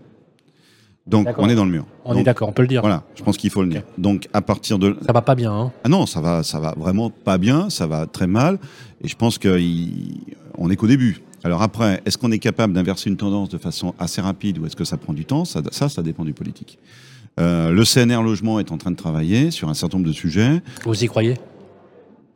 Donc 1.06 1.28
on 1.38 1.48
est 1.48 1.54
dans 1.54 1.64
le 1.64 1.70
mur. 1.70 1.86
On 2.04 2.12
Donc, 2.12 2.20
est 2.20 2.24
d'accord, 2.24 2.48
on 2.48 2.52
peut 2.52 2.62
le 2.62 2.68
dire. 2.68 2.80
Voilà, 2.80 3.04
je 3.14 3.22
pense 3.22 3.36
qu'il 3.36 3.50
faut 3.50 3.62
le 3.62 3.68
dire. 3.68 3.82
Donc 3.96 4.28
à 4.32 4.42
partir 4.42 4.78
de 4.78 4.96
Ça 5.06 5.12
va 5.12 5.22
pas 5.22 5.36
bien, 5.36 5.52
hein 5.52 5.72
ah 5.84 5.88
non, 5.88 6.04
ça 6.04 6.20
va, 6.20 6.42
ça 6.42 6.58
va 6.58 6.74
vraiment 6.76 7.10
pas 7.10 7.38
bien, 7.38 7.70
ça 7.70 7.86
va 7.86 8.06
très 8.06 8.26
mal, 8.26 8.58
et 9.04 9.08
je 9.08 9.14
pense 9.14 9.38
qu'on 9.38 10.70
est 10.70 10.76
qu'au 10.76 10.88
début. 10.88 11.22
Alors 11.44 11.62
après, 11.62 12.02
est-ce 12.04 12.18
qu'on 12.18 12.32
est 12.32 12.40
capable 12.40 12.72
d'inverser 12.72 13.08
une 13.08 13.16
tendance 13.16 13.50
de 13.50 13.58
façon 13.58 13.94
assez 14.00 14.20
rapide 14.20 14.58
ou 14.58 14.66
est-ce 14.66 14.74
que 14.74 14.84
ça 14.84 14.96
prend 14.96 15.12
du 15.12 15.24
temps? 15.24 15.44
Ça, 15.44 15.62
ça, 15.70 15.88
ça 15.88 16.02
dépend 16.02 16.24
du 16.24 16.32
politique. 16.32 16.76
Euh, 17.38 17.70
le 17.70 17.84
CNR 17.84 18.22
Logement 18.22 18.58
est 18.60 18.72
en 18.72 18.78
train 18.78 18.90
de 18.90 18.96
travailler 18.96 19.50
sur 19.50 19.68
un 19.68 19.74
certain 19.74 19.98
nombre 19.98 20.08
de 20.08 20.14
sujets. 20.14 20.62
Vous 20.84 21.04
y 21.04 21.06
croyez? 21.06 21.34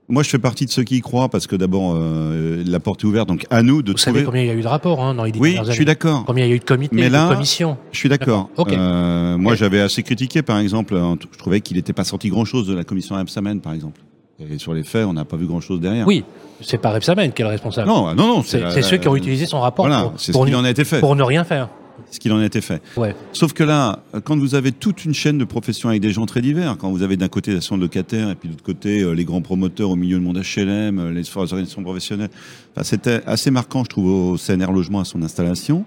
Moi, 0.08 0.24
je 0.24 0.28
fais 0.28 0.38
partie 0.40 0.66
de 0.66 0.70
ceux 0.70 0.82
qui 0.82 0.96
y 0.96 1.00
croient 1.00 1.28
parce 1.28 1.46
que 1.46 1.54
d'abord, 1.54 1.94
euh, 1.96 2.64
la 2.66 2.80
porte 2.80 3.02
est 3.02 3.06
ouverte, 3.06 3.28
donc 3.28 3.46
à 3.48 3.62
nous 3.62 3.80
de 3.80 3.92
Vous 3.92 3.98
savez 3.98 4.22
trouver. 4.22 4.26
combien 4.26 4.42
il 4.42 4.48
y 4.48 4.50
a 4.50 4.54
eu 4.54 4.62
de 4.62 4.66
rapports 4.66 5.02
hein, 5.02 5.14
dans 5.14 5.22
les 5.24 5.32
Oui, 5.38 5.56
je 5.64 5.70
suis 5.70 5.84
d'accord. 5.84 6.24
Combien 6.26 6.44
il 6.44 6.48
y 6.48 6.52
a 6.52 6.56
eu 6.56 6.58
de 6.58 6.64
comités, 6.64 6.94
Mais 6.96 7.08
là, 7.08 7.28
de 7.28 7.34
commissions 7.34 7.78
Je 7.92 7.98
suis 7.98 8.08
d'accord. 8.08 8.50
Euh, 8.58 9.38
moi, 9.38 9.54
j'avais 9.54 9.80
assez 9.80 10.02
critiqué, 10.02 10.42
par 10.42 10.58
exemple. 10.58 11.00
Je 11.32 11.38
trouvais 11.38 11.60
qu'il 11.60 11.76
n'était 11.76 11.92
pas 11.92 12.04
sorti 12.04 12.28
grand-chose 12.28 12.66
de 12.66 12.74
la 12.74 12.82
commission 12.84 13.14
Absamen, 13.14 13.60
par 13.60 13.72
exemple. 13.72 14.00
Et 14.40 14.58
sur 14.58 14.74
les 14.74 14.82
faits, 14.82 15.06
on 15.06 15.12
n'a 15.12 15.24
pas 15.24 15.36
vu 15.36 15.46
grand-chose 15.46 15.80
derrière. 15.80 16.06
Oui, 16.08 16.24
c'est 16.60 16.78
pas 16.78 16.90
Repsamen 16.90 17.30
qui 17.32 17.42
est 17.42 17.44
le 17.44 17.50
responsable. 17.50 17.86
Non, 17.86 18.12
non, 18.14 18.26
non. 18.26 18.42
c'est 18.42 18.82
ceux 18.82 18.96
qui 18.96 19.06
ont 19.06 19.14
utilisé 19.16 19.46
son 19.46 19.60
rapport 19.60 19.86
Voilà, 19.86 20.02
pour, 20.04 20.14
c'est 20.16 20.28
ce 20.28 20.32
pour 20.32 20.44
qu'il 20.44 20.54
ne- 20.54 20.58
en 20.60 20.64
a 20.64 20.70
été 20.70 20.84
fait. 20.84 20.98
pour 21.00 21.14
ne 21.14 21.22
rien 21.22 21.44
faire. 21.44 21.68
Ce 22.10 22.18
qu'il 22.18 22.32
en 22.32 22.38
a 22.38 22.44
été 22.44 22.60
fait. 22.60 22.82
Ouais. 22.96 23.14
Sauf 23.32 23.52
que 23.52 23.62
là, 23.62 24.02
quand 24.24 24.38
vous 24.38 24.54
avez 24.54 24.72
toute 24.72 25.04
une 25.04 25.14
chaîne 25.14 25.38
de 25.38 25.44
professions 25.44 25.88
avec 25.88 26.00
des 26.00 26.12
gens 26.12 26.26
très 26.26 26.40
divers, 26.40 26.76
quand 26.78 26.90
vous 26.90 27.02
avez 27.02 27.16
d'un 27.16 27.28
côté 27.28 27.50
l'association 27.50 27.76
de 27.76 27.82
locataires 27.82 28.30
et 28.30 28.34
puis 28.34 28.48
de 28.48 28.54
l'autre 28.54 28.64
côté 28.64 29.00
euh, 29.00 29.12
les 29.12 29.24
grands 29.24 29.42
promoteurs 29.42 29.90
au 29.90 29.96
milieu 29.96 30.18
du 30.18 30.24
monde 30.24 30.38
HLM, 30.38 30.98
euh, 30.98 31.12
les 31.12 31.24
organisations 31.36 31.82
professionnelles, 31.82 32.30
enfin, 32.74 32.84
c'était 32.84 33.20
assez 33.26 33.50
marquant, 33.50 33.84
je 33.84 33.90
trouve, 33.90 34.32
au 34.32 34.36
CNR 34.36 34.72
Logement 34.72 35.00
à 35.00 35.04
son 35.04 35.22
installation, 35.22 35.84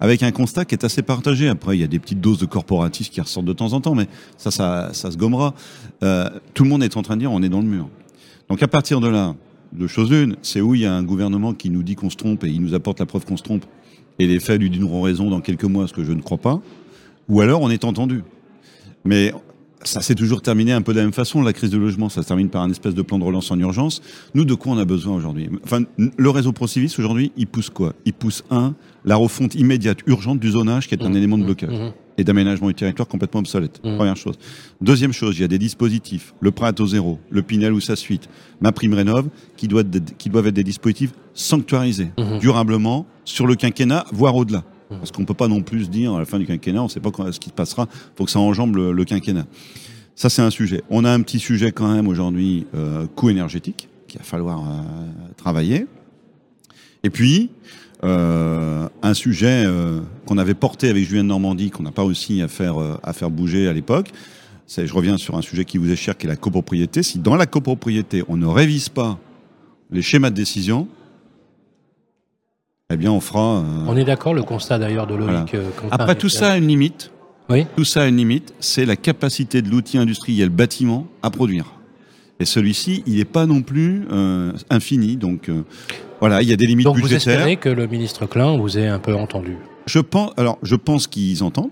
avec 0.00 0.22
un 0.22 0.30
constat 0.30 0.64
qui 0.64 0.74
est 0.74 0.84
assez 0.84 1.02
partagé. 1.02 1.48
Après, 1.48 1.76
il 1.76 1.80
y 1.80 1.84
a 1.84 1.88
des 1.88 1.98
petites 1.98 2.20
doses 2.20 2.38
de 2.38 2.46
corporatisme 2.46 3.12
qui 3.12 3.20
ressortent 3.20 3.46
de 3.46 3.52
temps 3.52 3.72
en 3.72 3.80
temps, 3.80 3.94
mais 3.94 4.06
ça, 4.36 4.50
ça, 4.50 4.90
ça 4.92 5.10
se 5.10 5.16
gommera. 5.16 5.54
Euh, 6.02 6.28
tout 6.54 6.64
le 6.64 6.70
monde 6.70 6.82
est 6.82 6.96
en 6.96 7.02
train 7.02 7.16
de 7.16 7.20
dire 7.20 7.32
on 7.32 7.42
est 7.42 7.48
dans 7.48 7.60
le 7.60 7.66
mur. 7.66 7.88
Donc 8.48 8.62
à 8.62 8.68
partir 8.68 9.00
de 9.00 9.08
là, 9.08 9.34
deux 9.72 9.88
choses 9.88 10.10
une, 10.10 10.36
c'est 10.42 10.60
où 10.60 10.74
il 10.74 10.82
y 10.82 10.86
a 10.86 10.94
un 10.94 11.02
gouvernement 11.02 11.52
qui 11.52 11.70
nous 11.70 11.82
dit 11.82 11.96
qu'on 11.96 12.10
se 12.10 12.16
trompe 12.16 12.44
et 12.44 12.48
il 12.48 12.62
nous 12.62 12.74
apporte 12.74 13.00
la 13.00 13.06
preuve 13.06 13.24
qu'on 13.24 13.36
se 13.36 13.42
trompe, 13.42 13.64
et 14.18 14.26
les 14.26 14.40
faits 14.40 14.60
lui 14.60 14.70
donneront 14.70 15.02
raison 15.02 15.30
dans 15.30 15.40
quelques 15.40 15.64
mois, 15.64 15.88
ce 15.88 15.92
que 15.92 16.04
je 16.04 16.12
ne 16.12 16.22
crois 16.22 16.38
pas, 16.38 16.60
ou 17.28 17.40
alors 17.40 17.62
on 17.62 17.70
est 17.70 17.84
entendu. 17.84 18.22
Mais 19.04 19.32
ça 19.82 20.00
s'est 20.00 20.14
toujours 20.14 20.42
terminé 20.42 20.72
un 20.72 20.82
peu 20.82 20.92
de 20.92 20.98
la 20.98 21.04
même 21.04 21.12
façon, 21.12 21.42
la 21.42 21.52
crise 21.52 21.70
de 21.70 21.78
logement, 21.78 22.08
ça 22.08 22.22
se 22.22 22.28
termine 22.28 22.48
par 22.48 22.62
un 22.62 22.70
espèce 22.70 22.94
de 22.94 23.02
plan 23.02 23.18
de 23.18 23.24
relance 23.24 23.50
en 23.50 23.58
urgence. 23.58 24.02
Nous, 24.34 24.44
de 24.44 24.54
quoi 24.54 24.72
on 24.72 24.78
a 24.78 24.84
besoin 24.84 25.14
aujourd'hui? 25.16 25.48
Enfin, 25.64 25.82
le 25.98 26.30
réseau 26.30 26.52
Procivis, 26.52 26.94
aujourd'hui, 26.98 27.32
il 27.36 27.46
pousse 27.46 27.70
quoi? 27.70 27.92
Il 28.04 28.12
pousse, 28.12 28.42
un, 28.50 28.74
la 29.04 29.16
refonte 29.16 29.54
immédiate, 29.54 29.98
urgente 30.06 30.40
du 30.40 30.50
zonage, 30.50 30.88
qui 30.88 30.94
est 30.94 31.02
un 31.04 31.10
Mmh, 31.10 31.16
élément 31.16 31.38
de 31.38 31.42
mmh, 31.42 31.46
blocage 31.46 31.78
mmh. 31.78 31.92
Et 32.18 32.24
d'aménagement 32.24 32.68
du 32.68 32.74
territoire 32.74 33.06
complètement 33.08 33.40
obsolète. 33.40 33.80
Mhm. 33.84 33.96
Première 33.96 34.16
chose. 34.16 34.36
Deuxième 34.80 35.12
chose, 35.12 35.36
il 35.38 35.42
y 35.42 35.44
a 35.44 35.48
des 35.48 35.58
dispositifs, 35.58 36.34
le 36.40 36.50
prêt 36.50 36.66
à 36.66 36.72
taux 36.72 36.86
zéro, 36.86 37.18
le 37.30 37.42
Pinel 37.42 37.72
ou 37.72 37.80
sa 37.80 37.96
suite, 37.96 38.28
ma 38.60 38.72
prime 38.72 38.94
rénov, 38.94 39.28
qui, 39.56 39.68
doit 39.68 39.82
être- 39.82 40.16
qui 40.16 40.30
doivent 40.30 40.46
être 40.46 40.54
des 40.54 40.64
dispositifs 40.64 41.12
sanctuarisés, 41.34 42.08
Mhm. 42.18 42.38
durablement, 42.38 43.06
sur 43.24 43.46
le 43.46 43.54
quinquennat, 43.54 44.06
voire 44.12 44.34
au-delà. 44.36 44.64
Mhm. 44.90 44.98
Parce 44.98 45.10
qu'on 45.12 45.24
peut 45.24 45.34
pas 45.34 45.48
non 45.48 45.62
plus 45.62 45.90
dire, 45.90 46.14
à 46.14 46.18
la 46.20 46.24
fin 46.24 46.38
du 46.38 46.46
quinquennat, 46.46 46.80
on 46.80 46.84
ne 46.84 46.88
sait 46.90 47.00
pas 47.00 47.10
quand- 47.10 47.30
ce 47.32 47.40
qui 47.40 47.48
se 47.50 47.54
passera, 47.54 47.86
faut 48.16 48.24
que 48.24 48.30
ça 48.30 48.38
enjambe 48.40 48.76
le, 48.76 48.92
le 48.92 49.04
quinquennat. 49.04 49.46
Ça, 50.14 50.30
c'est 50.30 50.40
un 50.42 50.50
sujet. 50.50 50.82
On 50.88 51.04
a 51.04 51.10
un 51.12 51.20
petit 51.20 51.38
sujet 51.38 51.72
quand 51.72 51.92
même 51.92 52.08
aujourd'hui, 52.08 52.66
euh, 52.74 53.06
coût 53.14 53.28
énergétique, 53.28 53.88
qu'il 54.08 54.18
va 54.18 54.24
falloir 54.24 54.60
euh, 54.60 54.82
travailler. 55.36 55.86
Et 57.02 57.10
puis, 57.10 57.50
un 58.02 59.14
sujet 59.14 59.64
euh, 59.66 60.00
qu'on 60.26 60.38
avait 60.38 60.54
porté 60.54 60.88
avec 60.88 61.04
Julien 61.04 61.22
de 61.24 61.28
Normandie, 61.28 61.70
qu'on 61.70 61.82
n'a 61.82 61.90
pas 61.92 62.04
réussi 62.04 62.42
à 62.42 62.48
faire, 62.48 62.80
euh, 62.80 62.96
à 63.02 63.12
faire 63.12 63.30
bouger 63.30 63.68
à 63.68 63.72
l'époque. 63.72 64.10
Je 64.68 64.92
reviens 64.92 65.16
sur 65.16 65.36
un 65.36 65.42
sujet 65.42 65.64
qui 65.64 65.78
vous 65.78 65.90
est 65.90 65.96
cher, 65.96 66.16
qui 66.16 66.26
est 66.26 66.28
la 66.28 66.36
copropriété. 66.36 67.02
Si 67.02 67.18
dans 67.18 67.36
la 67.36 67.46
copropriété, 67.46 68.24
on 68.28 68.36
ne 68.36 68.46
révise 68.46 68.88
pas 68.88 69.18
les 69.90 70.02
schémas 70.02 70.30
de 70.30 70.34
décision, 70.34 70.88
eh 72.90 72.96
bien, 72.96 73.10
on 73.12 73.20
fera. 73.20 73.58
euh, 73.60 73.84
On 73.88 73.96
est 73.96 74.04
d'accord, 74.04 74.34
le 74.34 74.42
constat 74.42 74.78
d'ailleurs 74.78 75.06
de 75.06 75.14
Loïc. 75.14 75.30
Voilà. 75.30 75.46
euh, 75.54 75.70
Après, 75.90 76.14
tout 76.16 76.28
ça 76.28 76.52
a 76.52 76.56
une 76.56 76.66
limite. 76.68 77.10
Oui. 77.48 77.64
Tout 77.76 77.84
ça 77.84 78.02
a 78.02 78.06
une 78.08 78.16
limite. 78.16 78.54
C'est 78.60 78.84
la 78.84 78.96
capacité 78.96 79.62
de 79.62 79.68
l'outil 79.70 79.98
industriel 79.98 80.48
bâtiment 80.50 81.06
à 81.22 81.30
produire. 81.30 81.66
Et 82.38 82.44
celui-ci, 82.44 83.02
il 83.06 83.16
n'est 83.16 83.24
pas 83.24 83.46
non 83.46 83.62
plus 83.62 84.04
euh, 84.10 84.52
infini. 84.68 85.16
Donc, 85.16 85.48
euh, 85.48 85.62
voilà, 86.20 86.42
il 86.42 86.48
y 86.48 86.52
a 86.52 86.56
des 86.56 86.66
limites 86.66 86.84
Donc 86.86 86.96
vous 86.96 87.02
budgétaires. 87.02 87.34
espérez 87.34 87.56
que 87.56 87.68
le 87.68 87.86
ministre 87.86 88.26
Klein 88.26 88.56
vous 88.56 88.78
ait 88.78 88.86
un 88.88 88.98
peu 88.98 89.14
entendu 89.14 89.56
Je 89.86 89.98
pense, 89.98 90.32
alors, 90.36 90.58
je 90.62 90.76
pense 90.76 91.06
qu'ils 91.06 91.42
entendent. 91.42 91.70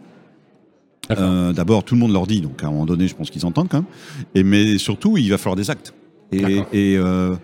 Euh, 1.11 1.53
D'abord, 1.53 1.85
tout 1.85 1.95
le 1.95 2.01
monde 2.01 2.13
leur 2.13 2.27
dit, 2.27 2.41
donc 2.41 2.63
à 2.63 2.67
un 2.67 2.71
moment 2.71 2.87
donné, 2.87 3.09
je 3.09 3.15
pense 3.15 3.31
qu'ils 3.31 3.45
entendent 3.45 3.69
quand 3.69 3.79
même. 3.79 3.87
Et 4.35 4.43
mais 4.43 4.79
surtout, 4.79 5.17
il 5.19 5.29
va 5.31 5.39
falloir 5.39 5.57
des 5.57 5.71
actes. 5.71 5.95
Et, 6.33 6.97
euh, 6.97 7.37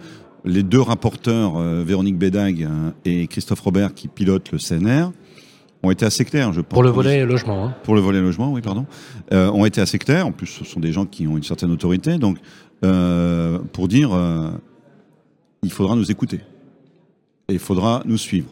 les 0.44 0.62
deux 0.62 0.80
rapporteurs, 0.80 1.58
euh, 1.58 1.84
Véronique 1.86 2.16
Bédag 2.16 2.62
euh, 2.62 2.90
et 3.04 3.26
Christophe 3.26 3.60
Robert, 3.60 3.92
qui 3.94 4.08
pilotent 4.08 4.50
le 4.52 4.58
CNR, 4.58 5.10
ont 5.82 5.90
été 5.90 6.06
assez 6.06 6.24
clairs, 6.24 6.52
je 6.54 6.62
pense. 6.62 6.72
Pour 6.72 6.82
le 6.82 6.90
volet 6.90 7.24
logement. 7.26 7.66
hein. 7.66 7.74
Pour 7.84 7.94
le 7.94 8.00
volet 8.00 8.20
logement, 8.20 8.50
oui, 8.52 8.62
pardon. 8.62 8.86
Ont 9.32 9.64
été 9.66 9.80
assez 9.80 9.98
clairs. 9.98 10.26
En 10.26 10.32
plus, 10.32 10.46
ce 10.46 10.64
sont 10.64 10.80
des 10.80 10.92
gens 10.92 11.04
qui 11.06 11.26
ont 11.26 11.36
une 11.36 11.42
certaine 11.42 11.70
autorité. 11.70 12.18
Donc, 12.18 12.38
pour 13.72 13.88
dire, 13.88 14.10
il 15.62 15.70
faudra 15.70 15.94
nous 15.96 16.10
écouter. 16.10 16.40
Et 17.50 17.54
il 17.54 17.58
faudra 17.58 18.02
nous 18.06 18.16
suivre. 18.18 18.48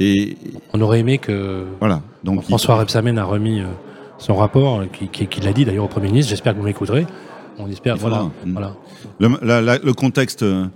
Et 0.00 0.36
On 0.72 0.80
aurait 0.80 1.00
aimé 1.00 1.18
que 1.18 1.64
voilà. 1.80 2.02
Donc, 2.24 2.40
il- 2.42 2.48
François 2.48 2.76
Rebsamen 2.76 3.18
a 3.18 3.24
remis 3.24 3.60
euh, 3.60 3.66
son 4.18 4.34
rapport, 4.36 4.80
euh, 4.80 4.86
qui, 4.86 5.08
qui, 5.08 5.26
qui 5.26 5.40
l'a 5.40 5.52
dit 5.52 5.64
d'ailleurs 5.64 5.84
au 5.84 5.88
Premier 5.88 6.08
ministre. 6.08 6.30
J'espère 6.30 6.54
que 6.54 6.58
vous 6.58 6.64
m'écouterez. 6.64 7.06
On 7.60 7.68
espère. 7.68 7.96
Voilà. 7.96 8.30
Voilà. 8.46 8.74
Le, 9.18 9.30
la- 9.42 9.60
la- 9.60 9.78
le 9.78 9.92
contexte, 9.92 10.44
euh, 10.44 10.66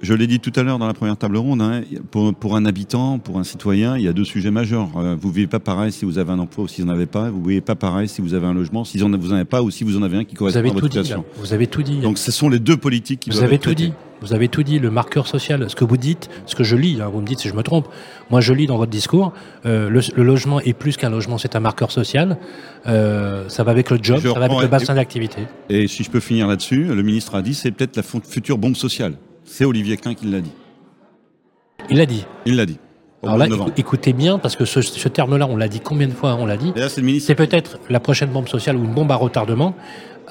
je 0.00 0.14
l'ai 0.14 0.26
dit 0.26 0.40
tout 0.40 0.52
à 0.56 0.62
l'heure 0.62 0.78
dans 0.78 0.86
la 0.86 0.94
première 0.94 1.16
table 1.18 1.36
ronde, 1.36 1.60
hein, 1.60 1.82
pour, 2.10 2.34
pour 2.34 2.56
un 2.56 2.64
habitant, 2.64 3.18
pour 3.18 3.38
un 3.38 3.44
citoyen, 3.44 3.98
il 3.98 4.04
y 4.04 4.08
a 4.08 4.14
deux 4.14 4.24
sujets 4.24 4.50
majeurs. 4.50 4.88
Vous 5.20 5.30
vivez 5.30 5.46
pas 5.46 5.60
pareil 5.60 5.92
si 5.92 6.06
vous 6.06 6.16
avez 6.18 6.32
un 6.32 6.38
emploi 6.38 6.64
ou 6.64 6.68
si 6.68 6.80
vous 6.80 6.86
n'en 6.88 6.94
avez 6.94 7.04
pas. 7.06 7.28
Vous 7.30 7.42
vivez 7.44 7.60
pas 7.60 7.74
pareil 7.74 8.08
si 8.08 8.22
vous 8.22 8.32
avez 8.32 8.46
un 8.46 8.54
logement, 8.54 8.84
si 8.84 8.96
vous 8.98 9.06
n'en 9.08 9.18
avez 9.34 9.44
pas 9.44 9.62
ou 9.62 9.70
si 9.70 9.84
vous 9.84 9.98
en 9.98 10.02
avez 10.02 10.16
un 10.18 10.24
qui 10.24 10.34
correspond 10.34 10.60
à 10.60 10.72
votre 10.72 10.88
dit. 10.88 10.98
situation. 10.98 11.24
Vous 11.36 11.52
avez 11.52 11.66
tout 11.66 11.82
dit. 11.82 11.98
Donc 12.00 12.16
ce 12.16 12.32
sont 12.32 12.48
les 12.48 12.58
deux 12.58 12.78
politiques 12.78 13.20
qui 13.20 13.30
vous 13.30 13.34
doivent 13.36 13.44
avez 13.46 13.56
être 13.56 13.62
tout 13.62 13.74
traitées. 13.74 13.88
dit. 13.88 13.92
Vous 14.20 14.34
avez 14.34 14.48
tout 14.48 14.62
dit, 14.62 14.78
le 14.78 14.90
marqueur 14.90 15.26
social, 15.26 15.68
ce 15.68 15.74
que 15.74 15.84
vous 15.84 15.96
dites, 15.96 16.28
ce 16.46 16.54
que 16.54 16.64
je 16.64 16.76
lis, 16.76 17.00
hein, 17.00 17.08
vous 17.12 17.20
me 17.20 17.26
dites 17.26 17.40
si 17.40 17.48
je 17.48 17.54
me 17.54 17.62
trompe. 17.62 17.88
Moi, 18.30 18.40
je 18.40 18.52
lis 18.52 18.66
dans 18.66 18.76
votre 18.76 18.90
discours, 18.90 19.32
euh, 19.66 19.88
le, 19.88 20.22
logement 20.22 20.60
est 20.60 20.72
plus 20.72 20.96
qu'un 20.96 21.10
logement, 21.10 21.38
c'est 21.38 21.56
un 21.56 21.60
marqueur 21.60 21.90
social. 21.90 22.36
Euh, 22.86 23.48
ça 23.48 23.64
va 23.64 23.70
avec 23.70 23.90
le 23.90 23.98
job, 24.00 24.20
ça 24.20 24.38
va 24.38 24.44
avec 24.44 24.60
le 24.60 24.68
bassin 24.68 24.94
d'activité. 24.94 25.42
Et 25.68 25.88
si 25.88 26.04
je 26.04 26.10
peux 26.10 26.20
finir 26.20 26.46
là-dessus, 26.46 26.84
le 26.84 27.02
ministre 27.02 27.34
a 27.34 27.42
dit, 27.42 27.54
c'est 27.54 27.70
peut-être 27.70 27.96
la 27.96 28.02
future 28.02 28.58
bombe 28.58 28.76
sociale. 28.76 29.14
C'est 29.44 29.64
Olivier 29.64 29.96
Klein 29.96 30.14
qui 30.14 30.26
l'a 30.26 30.40
dit. 30.40 30.52
Il 31.88 31.96
l'a 31.96 32.06
dit. 32.06 32.26
Il 32.46 32.56
l'a 32.56 32.66
dit. 32.66 32.78
Alors 33.22 33.36
là, 33.36 33.46
écoutez 33.76 34.14
bien, 34.14 34.38
parce 34.38 34.56
que 34.56 34.64
ce, 34.64 34.80
ce 34.80 35.08
terme-là, 35.08 35.46
on 35.46 35.56
l'a 35.56 35.68
dit 35.68 35.80
combien 35.80 36.08
de 36.08 36.12
fois 36.12 36.36
On 36.36 36.46
l'a 36.46 36.56
dit. 36.56 36.72
C'est 37.20 37.34
peut-être 37.34 37.78
la 37.90 38.00
prochaine 38.00 38.30
bombe 38.30 38.48
sociale 38.48 38.76
ou 38.76 38.84
une 38.84 38.94
bombe 38.94 39.12
à 39.12 39.16
retardement. 39.16 39.74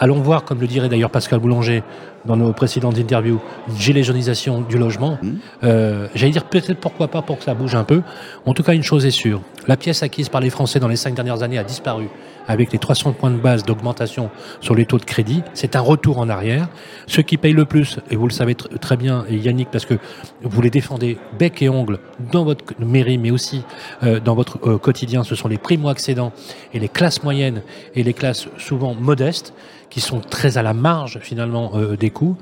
Allons 0.01 0.21
voir, 0.21 0.45
comme 0.45 0.61
le 0.61 0.67
dirait 0.67 0.87
d'ailleurs 0.87 1.11
Pascal 1.11 1.39
Boulanger 1.39 1.83
dans 2.29 2.37
nos 2.37 2.53
précédentes 2.53 2.99
interviews, 2.99 3.41
une 3.67 3.77
géléjonisation 3.77 4.61
du 4.61 4.77
logement. 4.77 5.17
Mmh. 5.21 5.29
Euh, 5.63 6.07
J'allais 6.13 6.31
dire 6.31 6.45
peut-être 6.45 6.79
pourquoi 6.79 7.07
pas 7.07 7.23
pour 7.23 7.39
que 7.39 7.43
ça 7.43 7.55
bouge 7.55 7.73
un 7.73 7.83
peu. 7.83 8.03
En 8.45 8.53
tout 8.53 8.61
cas, 8.61 8.73
une 8.73 8.83
chose 8.83 9.05
est 9.07 9.11
sûre, 9.11 9.41
la 9.67 9.77
pièce 9.77 10.03
acquise 10.03 10.29
par 10.29 10.39
les 10.39 10.51
Français 10.51 10.79
dans 10.79 10.87
les 10.87 10.95
cinq 10.95 11.15
dernières 11.15 11.41
années 11.41 11.57
a 11.57 11.63
disparu 11.63 12.07
avec 12.47 12.71
les 12.71 12.79
300 12.79 13.13
points 13.13 13.29
de 13.29 13.37
base 13.37 13.63
d'augmentation 13.63 14.31
sur 14.59 14.73
les 14.73 14.85
taux 14.85 14.97
de 14.97 15.05
crédit. 15.05 15.43
C'est 15.53 15.75
un 15.75 15.81
retour 15.81 16.17
en 16.17 16.27
arrière. 16.27 16.67
Ceux 17.05 17.21
qui 17.21 17.37
payent 17.37 17.53
le 17.53 17.65
plus, 17.65 17.99
et 18.09 18.15
vous 18.15 18.27
le 18.27 18.33
savez 18.33 18.55
très 18.55 18.97
bien, 18.97 19.25
et 19.29 19.35
Yannick, 19.35 19.69
parce 19.71 19.85
que 19.85 19.93
vous 20.41 20.61
les 20.61 20.71
défendez 20.71 21.19
bec 21.37 21.61
et 21.61 21.69
ongle 21.69 21.99
dans 22.31 22.43
votre 22.43 22.63
mairie, 22.79 23.19
mais 23.19 23.29
aussi 23.29 23.63
euh, 24.01 24.19
dans 24.19 24.33
votre 24.33 24.57
euh, 24.67 24.77
quotidien, 24.79 25.23
ce 25.23 25.35
sont 25.35 25.47
les 25.47 25.59
primo-accédants 25.59 26.33
et 26.73 26.79
les 26.79 26.89
classes 26.89 27.21
moyennes 27.21 27.61
et 27.93 28.01
les 28.01 28.13
classes 28.13 28.47
souvent 28.57 28.95
modestes 28.95 29.53
qui 29.89 30.01
sont 30.01 30.19
très 30.19 30.57
à 30.57 30.63
la 30.63 30.73
marge 30.73 31.19
finalement 31.21 31.71
euh, 31.75 31.95
des 31.95 32.09
coûts. 32.19 32.37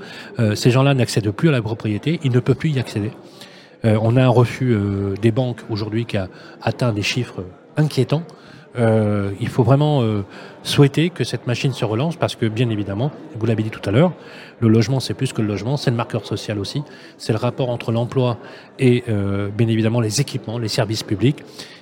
ces 0.54 0.70
gens-là 0.70 0.94
n'accèdent 0.94 1.30
plus 1.30 1.48
à 1.48 1.52
la 1.52 1.62
propriété, 1.62 2.18
ils 2.24 2.32
ne 2.32 2.40
peuvent 2.40 2.56
plus 2.56 2.70
y 2.70 2.78
accéder. 2.78 3.12
on 3.84 4.16
a 4.16 4.22
un 4.24 4.28
refus 4.28 4.76
des 5.22 5.30
banques 5.30 5.62
aujourd'hui 5.70 6.04
qui 6.04 6.16
a 6.16 6.28
atteint 6.62 6.92
des 6.92 7.02
chiffres 7.02 7.44
inquiétants. 7.76 8.24
Euh, 8.78 9.32
il 9.40 9.48
faut 9.48 9.62
vraiment 9.62 10.02
euh, 10.02 10.22
souhaiter 10.62 11.10
que 11.10 11.24
cette 11.24 11.46
machine 11.46 11.72
se 11.72 11.84
relance 11.84 12.16
parce 12.16 12.36
que, 12.36 12.46
bien 12.46 12.70
évidemment, 12.70 13.10
vous 13.38 13.46
l'avez 13.46 13.62
dit 13.62 13.70
tout 13.70 13.86
à 13.88 13.92
l'heure, 13.92 14.12
le 14.60 14.68
logement, 14.68 15.00
c'est 15.00 15.14
plus 15.14 15.32
que 15.32 15.42
le 15.42 15.48
logement, 15.48 15.76
c'est 15.76 15.90
le 15.90 15.96
marqueur 15.96 16.24
social 16.26 16.58
aussi. 16.58 16.82
C'est 17.16 17.32
le 17.32 17.38
rapport 17.38 17.70
entre 17.70 17.92
l'emploi 17.92 18.38
et, 18.78 19.04
euh, 19.08 19.48
bien 19.48 19.68
évidemment, 19.68 20.00
les 20.00 20.20
équipements, 20.20 20.58
les 20.58 20.68
services 20.68 21.02
publics. 21.02 21.38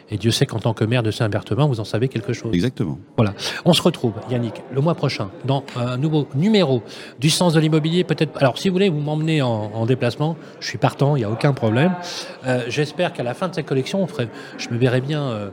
Et 0.08 0.18
Dieu 0.18 0.30
sait 0.30 0.46
qu'en 0.46 0.60
tant 0.60 0.72
que 0.72 0.84
maire 0.84 1.02
de 1.02 1.10
Saint-Berthevin, 1.10 1.66
vous 1.66 1.80
en 1.80 1.84
savez 1.84 2.06
quelque 2.06 2.32
chose. 2.32 2.54
Exactement. 2.54 2.96
Voilà. 3.16 3.34
On 3.64 3.72
se 3.72 3.82
retrouve, 3.82 4.12
Yannick, 4.30 4.62
le 4.72 4.80
mois 4.80 4.94
prochain, 4.94 5.30
dans 5.44 5.64
un 5.74 5.96
nouveau 5.96 6.28
numéro 6.36 6.84
du 7.18 7.28
sens 7.28 7.54
de 7.54 7.60
l'immobilier. 7.60 8.04
Peut-être. 8.04 8.30
Alors, 8.38 8.56
si 8.56 8.68
vous 8.68 8.74
voulez, 8.74 8.88
vous 8.88 9.00
m'emmenez 9.00 9.42
en, 9.42 9.84
déplacement. 9.84 10.36
Je 10.60 10.68
suis 10.68 10.78
partant, 10.78 11.16
il 11.16 11.20
n'y 11.20 11.24
a 11.24 11.30
aucun 11.30 11.52
problème. 11.52 11.92
J'espère 12.68 13.12
qu'à 13.14 13.24
la 13.24 13.34
fin 13.34 13.48
de 13.48 13.56
cette 13.56 13.66
collection, 13.66 14.00
on 14.00 14.06
ferait, 14.06 14.28
je 14.58 14.68
me 14.68 14.78
verrai 14.78 15.00
bien 15.00 15.50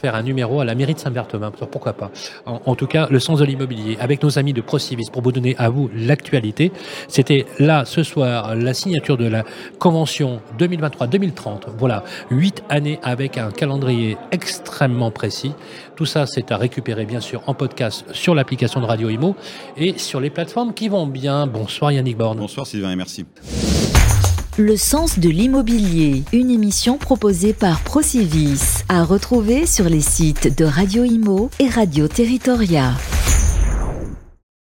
faire 0.00 0.14
un 0.14 0.22
numéro 0.22 0.60
à 0.60 0.64
la 0.64 0.74
mairie 0.74 0.94
de 0.94 0.98
Saint-Berthevin. 0.98 1.50
Pourquoi 1.50 1.92
pas 1.92 2.10
en, 2.44 2.74
tout 2.74 2.86
cas, 2.86 3.08
le 3.10 3.18
sens 3.18 3.38
de 3.38 3.44
l'immobilier, 3.44 3.96
avec 4.00 4.22
nos 4.22 4.38
amis 4.38 4.52
de 4.52 4.60
Procivis, 4.60 5.10
pour 5.12 5.22
vous 5.22 5.32
donner 5.32 5.54
à 5.58 5.68
vous 5.68 5.90
l'actualité. 5.94 6.72
C'était 7.08 7.46
là, 7.58 7.84
ce 7.84 8.02
soir, 8.02 8.54
la 8.54 8.74
signature 8.74 9.16
de 9.16 9.26
la 9.26 9.44
convention 9.78 10.40
2023-2030. 10.58 11.62
Voilà, 11.78 12.04
huit 12.30 12.62
années 12.68 12.98
avec 13.02 13.38
un 13.38 13.50
calendrier 13.50 14.16
extrêmement 14.30 15.10
précis. 15.10 15.52
Tout 15.96 16.06
ça, 16.06 16.26
c'est 16.26 16.52
à 16.52 16.56
récupérer, 16.56 17.04
bien 17.04 17.20
sûr, 17.20 17.42
en 17.46 17.54
podcast 17.54 18.04
sur 18.12 18.34
l'application 18.34 18.80
de 18.80 18.86
Radio 18.86 19.08
Imo 19.08 19.36
et 19.76 19.98
sur 19.98 20.20
les 20.20 20.30
plateformes 20.30 20.74
qui 20.74 20.88
vont 20.88 21.06
bien. 21.06 21.46
Bonsoir 21.46 21.92
Yannick 21.92 22.16
Borne. 22.16 22.38
Bonsoir 22.38 22.66
Sylvain 22.66 22.92
et 22.92 22.96
merci. 22.96 23.24
Le 24.58 24.78
sens 24.78 25.18
de 25.18 25.28
l'immobilier, 25.28 26.22
une 26.32 26.50
émission 26.50 26.96
proposée 26.96 27.52
par 27.52 27.80
Procivis, 27.80 28.84
à 28.88 29.04
retrouver 29.04 29.66
sur 29.66 29.84
les 29.84 30.00
sites 30.00 30.56
de 30.56 30.64
Radio 30.64 31.04
Imo 31.04 31.50
et 31.58 31.68
Radio 31.68 32.08
Territoria. 32.08 32.94